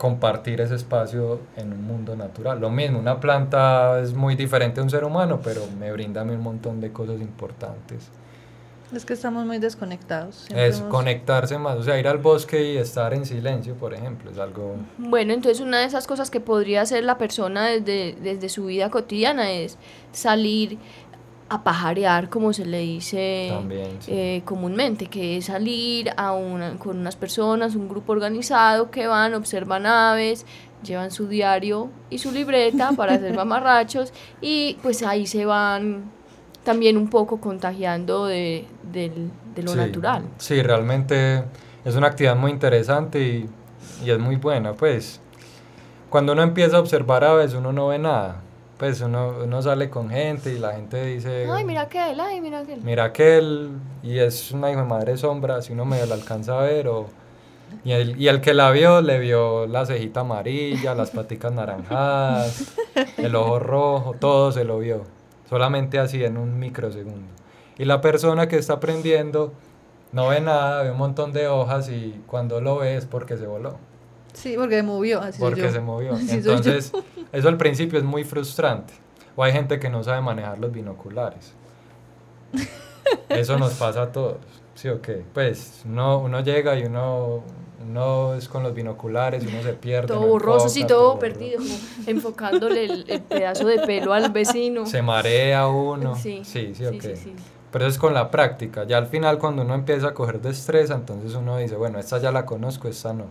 [0.02, 2.60] compartir ese espacio en un mundo natural.
[2.60, 6.26] Lo mismo, una planta es muy diferente a un ser humano, pero me brinda a
[6.26, 8.10] mí un montón de cosas importantes.
[8.92, 10.38] Es que estamos muy desconectados.
[10.48, 14.32] Siempre es conectarse más, o sea, ir al bosque y estar en silencio, por ejemplo,
[14.32, 14.76] es algo...
[14.98, 18.90] Bueno, entonces una de esas cosas que podría hacer la persona desde, desde su vida
[18.90, 19.78] cotidiana es
[20.14, 20.80] salir
[21.52, 23.52] a pajarear, como se le dice
[24.08, 29.34] eh, comúnmente, que es salir a una, con unas personas, un grupo organizado que van,
[29.34, 30.46] observan aves,
[30.82, 36.06] llevan su diario y su libreta para hacer mamarrachos y pues ahí se van
[36.64, 38.66] también un poco contagiando de,
[39.58, 40.24] lo natural.
[40.38, 41.44] Sí, realmente
[41.84, 43.50] es una actividad muy interesante y,
[44.06, 45.20] y es muy buena, pues.
[46.10, 48.42] Cuando uno empieza a observar aves uno no ve nada
[48.82, 51.46] pues uno, uno sale con gente y la gente dice...
[51.48, 52.82] Ay, mira aquel, ay, mira aquel.
[52.82, 53.70] Mira aquel,
[54.02, 57.06] y es una hijo de madre sombra, si uno medio la alcanza a ver, o...
[57.84, 62.74] Y el, y el que la vio, le vio la cejita amarilla, las paticas naranjadas,
[63.18, 65.04] el ojo rojo, todo se lo vio.
[65.48, 67.28] Solamente así en un microsegundo.
[67.78, 69.54] Y la persona que está aprendiendo
[70.12, 73.46] no ve nada, ve un montón de hojas y cuando lo ve es porque se
[73.46, 73.78] voló.
[74.34, 75.22] Sí, porque se movió.
[75.22, 76.18] Así porque se movió.
[76.30, 76.92] Entonces,
[77.32, 78.94] eso al principio es muy frustrante.
[79.36, 81.54] O hay gente que no sabe manejar los binoculares.
[83.30, 84.38] Eso nos pasa a todos.
[84.76, 85.24] ¿Sí o qué?
[85.34, 87.44] Pues uno, uno llega y uno,
[87.82, 90.08] uno es con los binoculares y uno se pierde.
[90.08, 91.62] Todo borroso, sí, todo, perdido,
[92.08, 94.86] enfocándole el, pedazo de pelo al vecino.
[94.86, 96.16] Se marea uno.
[96.16, 97.34] Sí, sí, sí, sí,
[97.72, 98.86] Pero es con la práctica.
[98.86, 102.32] Ya al final, cuando uno empieza a coger destreza, entonces uno dice, bueno, esta ya
[102.32, 103.26] la conozco, esta no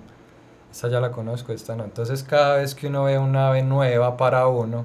[0.70, 1.84] esta ya la conozco, esta no.
[1.84, 4.84] Entonces cada vez que uno ve una ave nueva para uno,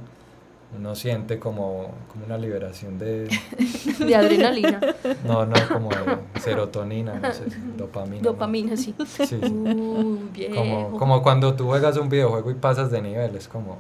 [0.77, 3.29] uno siente como, como una liberación de...
[3.99, 4.79] de adrenalina.
[5.23, 7.45] No, no, como de serotonina, no sé,
[7.77, 8.23] dopamina.
[8.23, 8.93] Dopamina, sí.
[9.05, 10.19] sí, uh,
[10.53, 13.77] como, como cuando tú juegas un videojuego y pasas de nivel, es como...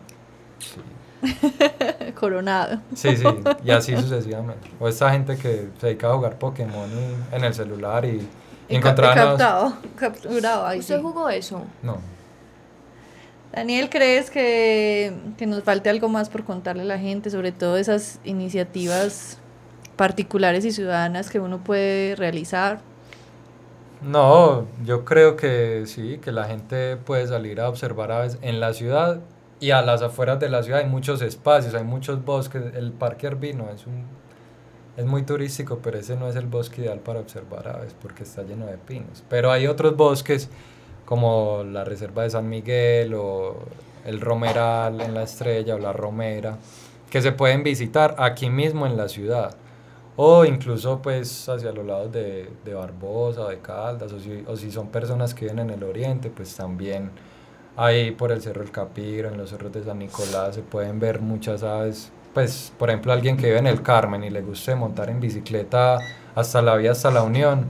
[2.19, 2.81] Coronado.
[2.93, 3.25] Sí, sí,
[3.63, 4.69] y así sucesivamente.
[4.79, 6.89] O esta gente que se dedica a jugar Pokémon
[7.31, 8.27] en el celular y
[8.67, 10.65] captado, capturado.
[10.65, 11.63] Ahí ¿Usted jugó eso?
[11.81, 11.97] No.
[13.51, 17.77] Daniel, ¿crees que, que, nos falte algo más por contarle a la gente, sobre todo
[17.77, 19.37] esas iniciativas
[19.95, 22.81] particulares y ciudadanas que uno puede realizar?
[24.01, 28.73] No, yo creo que sí, que la gente puede salir a observar aves en la
[28.73, 29.21] ciudad
[29.59, 33.27] y a las afueras de la ciudad hay muchos espacios, hay muchos bosques, el Parque
[33.27, 34.03] Arbino es un
[34.97, 38.43] es muy turístico, pero ese no es el bosque ideal para observar aves porque está
[38.43, 39.23] lleno de pinos.
[39.29, 40.49] Pero hay otros bosques
[41.05, 43.57] como la Reserva de San Miguel o
[44.05, 46.57] el Romeral en la Estrella o la Romera
[47.09, 49.55] que se pueden visitar aquí mismo en la ciudad
[50.15, 54.71] o incluso pues hacia los lados de, de Barbosa de Caldas o si, o si
[54.71, 57.11] son personas que viven en el oriente pues también
[57.75, 61.19] ahí por el Cerro del Capiro, en los cerros de San Nicolás se pueden ver
[61.19, 65.09] muchas aves pues, por ejemplo, alguien que vive en el Carmen y le guste montar
[65.09, 65.97] en bicicleta
[66.35, 67.65] hasta la vía, hasta la Unión,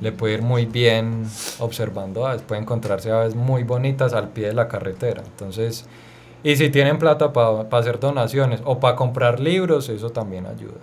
[0.00, 1.26] le puede ir muy bien
[1.58, 5.22] observando aves, puede encontrarse aves muy bonitas al pie de la carretera.
[5.22, 5.84] Entonces,
[6.42, 10.80] y si tienen plata para hacer donaciones o para comprar libros, eso también ayuda.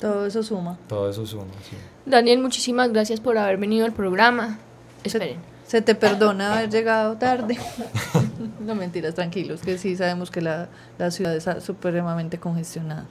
[0.00, 0.78] Todo eso suma.
[0.88, 1.76] Todo eso suma, sí.
[2.06, 4.58] Daniel, muchísimas gracias por haber venido al programa.
[5.04, 5.36] Esperen.
[5.68, 7.58] Se te perdona haber llegado tarde.
[8.60, 10.70] no mentiras, tranquilos, que sí sabemos que la,
[11.10, 13.04] ciudad está supremamente congestionada.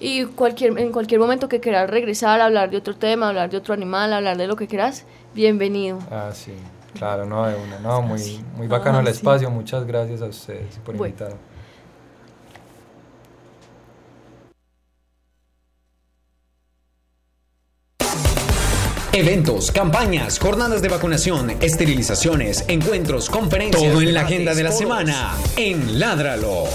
[0.00, 3.74] Y cualquier, en cualquier momento que quieras regresar, hablar de otro tema, hablar de otro
[3.74, 5.04] animal, hablar de lo que quieras,
[5.36, 6.00] bienvenido.
[6.10, 6.52] Ah, sí,
[6.94, 10.96] claro, no, de una, no, muy, muy bacano el espacio, muchas gracias a ustedes por
[10.96, 11.49] invitarme.
[19.12, 23.92] Eventos, campañas, jornadas de vacunación, esterilizaciones, encuentros, conferencias.
[23.92, 26.66] Todo en la agenda de la semana en Ládralo.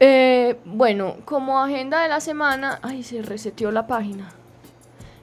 [0.00, 4.28] Eh, bueno, como agenda de la semana, ay, se reseteó la página.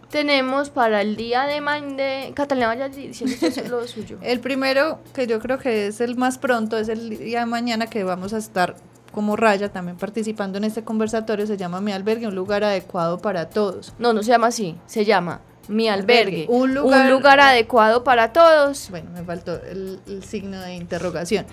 [0.09, 3.36] Tenemos para el día de mañana, Catalina vaya diciendo
[3.70, 4.18] lo suyo.
[4.22, 7.88] El primero, que yo creo que es el más pronto, es el día de mañana
[7.88, 8.78] que vamos a estar
[9.14, 13.49] como Raya también participando en este conversatorio, se llama Mi Albergue, un lugar adecuado para
[13.49, 13.93] todos.
[13.99, 15.39] No, no se llama así, se llama
[15.70, 18.89] Mi Albergue, Un, lugar, adecuado para todos.
[18.89, 21.45] Bueno, me faltó el, signo de interrogación.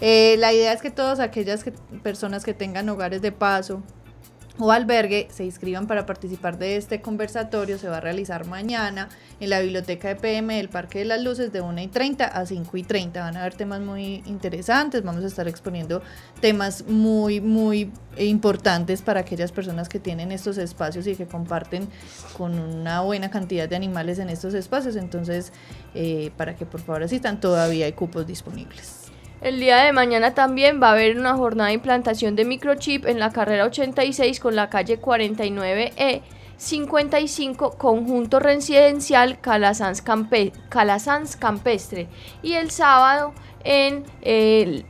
[0.00, 1.64] Eh, la idea es que todas aquellas
[2.02, 3.82] personas que tengan hogares de paso,
[4.58, 7.78] o albergue se inscriban para participar de este conversatorio.
[7.78, 9.08] Se va a realizar mañana
[9.40, 12.46] en la biblioteca de PM del Parque de las Luces de 1 y 30 a
[12.46, 13.20] 5 y 30.
[13.20, 15.02] Van a haber temas muy interesantes.
[15.02, 16.02] Vamos a estar exponiendo
[16.40, 21.88] temas muy, muy importantes para aquellas personas que tienen estos espacios y que comparten
[22.36, 24.96] con una buena cantidad de animales en estos espacios.
[24.96, 25.52] Entonces,
[25.94, 29.01] eh, para que por favor asistan, todavía hay cupos disponibles.
[29.42, 33.18] El día de mañana también va a haber una jornada de implantación de microchip en
[33.18, 36.22] la carrera 86 con la calle 49E
[36.56, 42.06] 55 Conjunto Residencial Calasanz, Campestre.
[42.44, 43.34] Y el sábado
[43.64, 44.86] en el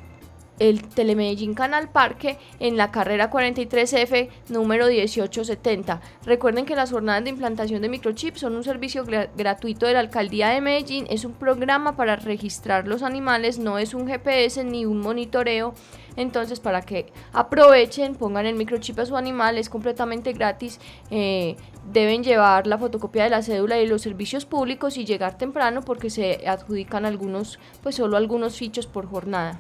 [0.63, 6.01] el Telemedellín Canal Parque en la carrera 43F número 1870.
[6.25, 10.51] Recuerden que las jornadas de implantación de microchips son un servicio gratuito de la Alcaldía
[10.51, 15.01] de Medellín, es un programa para registrar los animales, no es un GPS ni un
[15.01, 15.75] monitoreo.
[16.15, 20.79] Entonces, para que aprovechen, pongan el microchip a su animal, es completamente gratis.
[21.11, 21.57] Eh,
[21.91, 26.09] deben llevar la fotocopia de la cédula y los servicios públicos y llegar temprano porque
[26.09, 29.59] se adjudican algunos, pues solo algunos fichos por jornada.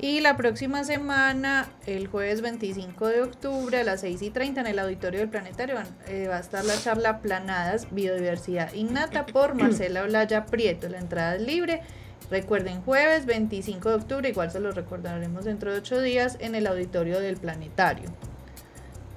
[0.00, 4.66] Y la próxima semana, el jueves 25 de octubre a las 6 y 30 en
[4.68, 5.74] el auditorio del Planetario
[6.06, 10.88] eh, va a estar la charla Planadas Biodiversidad Innata por Marcela Olaya Prieto.
[10.88, 11.82] La entrada es libre.
[12.30, 16.68] Recuerden, jueves 25 de octubre, igual se lo recordaremos dentro de 8 días en el
[16.68, 18.08] auditorio del Planetario.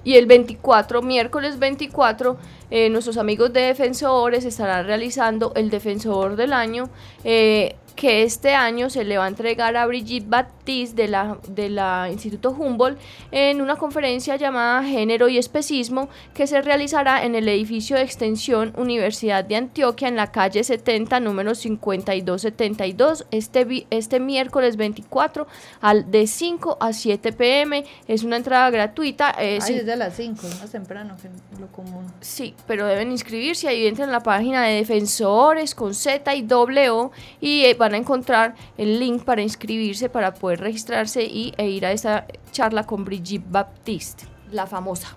[0.04, 2.36] Y el 24, miércoles 24,
[2.70, 6.88] eh, nuestros amigos de defensores estarán realizando el defensor del año.
[7.24, 11.68] Eh, que este año se le va a entregar a Brigitte Baptiste de la, de
[11.68, 12.98] la Instituto Humboldt
[13.30, 18.72] en una conferencia llamada Género y Especismo que se realizará en el edificio de extensión
[18.76, 25.46] Universidad de Antioquia en la calle 70, número 5272, este, este miércoles 24
[25.80, 27.84] al, de 5 a 7 pm.
[28.08, 29.34] Es una entrada gratuita.
[29.38, 29.60] Eh,
[29.92, 31.28] de las 5, más temprano que
[31.60, 32.06] lo común.
[32.20, 33.68] Sí, pero deben inscribirse.
[33.68, 37.96] Ahí entran en la página de Defensores con Z y W y eh, van a
[37.96, 43.04] encontrar el link para inscribirse, para poder registrarse y, e ir a esa charla con
[43.04, 45.16] Brigitte Baptiste, la famosa.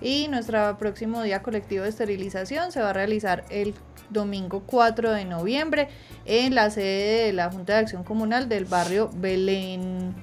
[0.00, 3.74] Y nuestro próximo día colectivo de esterilización se va a realizar el
[4.10, 5.88] domingo 4 de noviembre
[6.24, 10.14] en la sede de la Junta de Acción Comunal del barrio Belén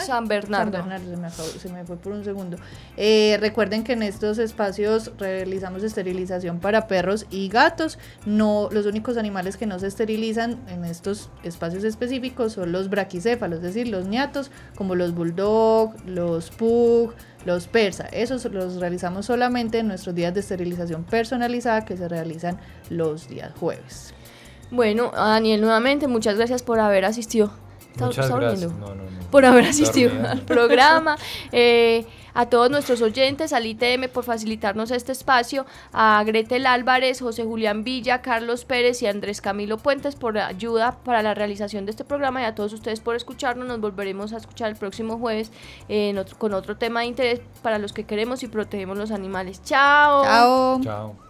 [0.00, 0.78] San Bernardo.
[0.78, 2.56] San Bernardo, se me, fue por un segundo.
[2.96, 7.98] Eh, recuerden que en estos espacios realizamos esterilización para perros y gatos.
[8.26, 13.58] No, los únicos animales que no se esterilizan en estos espacios específicos son los braquicéfalos,
[13.58, 18.06] es decir, los ñatos, como los bulldog, los pug, los persa.
[18.06, 23.52] Esos los realizamos solamente en nuestros días de esterilización personalizada que se realizan los días
[23.58, 24.14] jueves.
[24.70, 27.52] Bueno, Daniel, nuevamente muchas gracias por haber asistido
[28.06, 28.72] Muchas gracias.
[29.30, 31.16] por haber asistido al programa.
[31.52, 37.44] Eh, a todos nuestros oyentes, al ITM por facilitarnos este espacio, a Gretel Álvarez, José
[37.44, 42.04] Julián Villa, Carlos Pérez y Andrés Camilo Puentes por ayuda para la realización de este
[42.04, 43.66] programa y a todos ustedes por escucharnos.
[43.66, 45.50] Nos volveremos a escuchar el próximo jueves
[46.38, 49.62] con otro tema de interés para los que queremos y protegemos los animales.
[49.64, 50.24] Chao.
[50.24, 50.80] Chao.
[50.82, 51.29] Chao.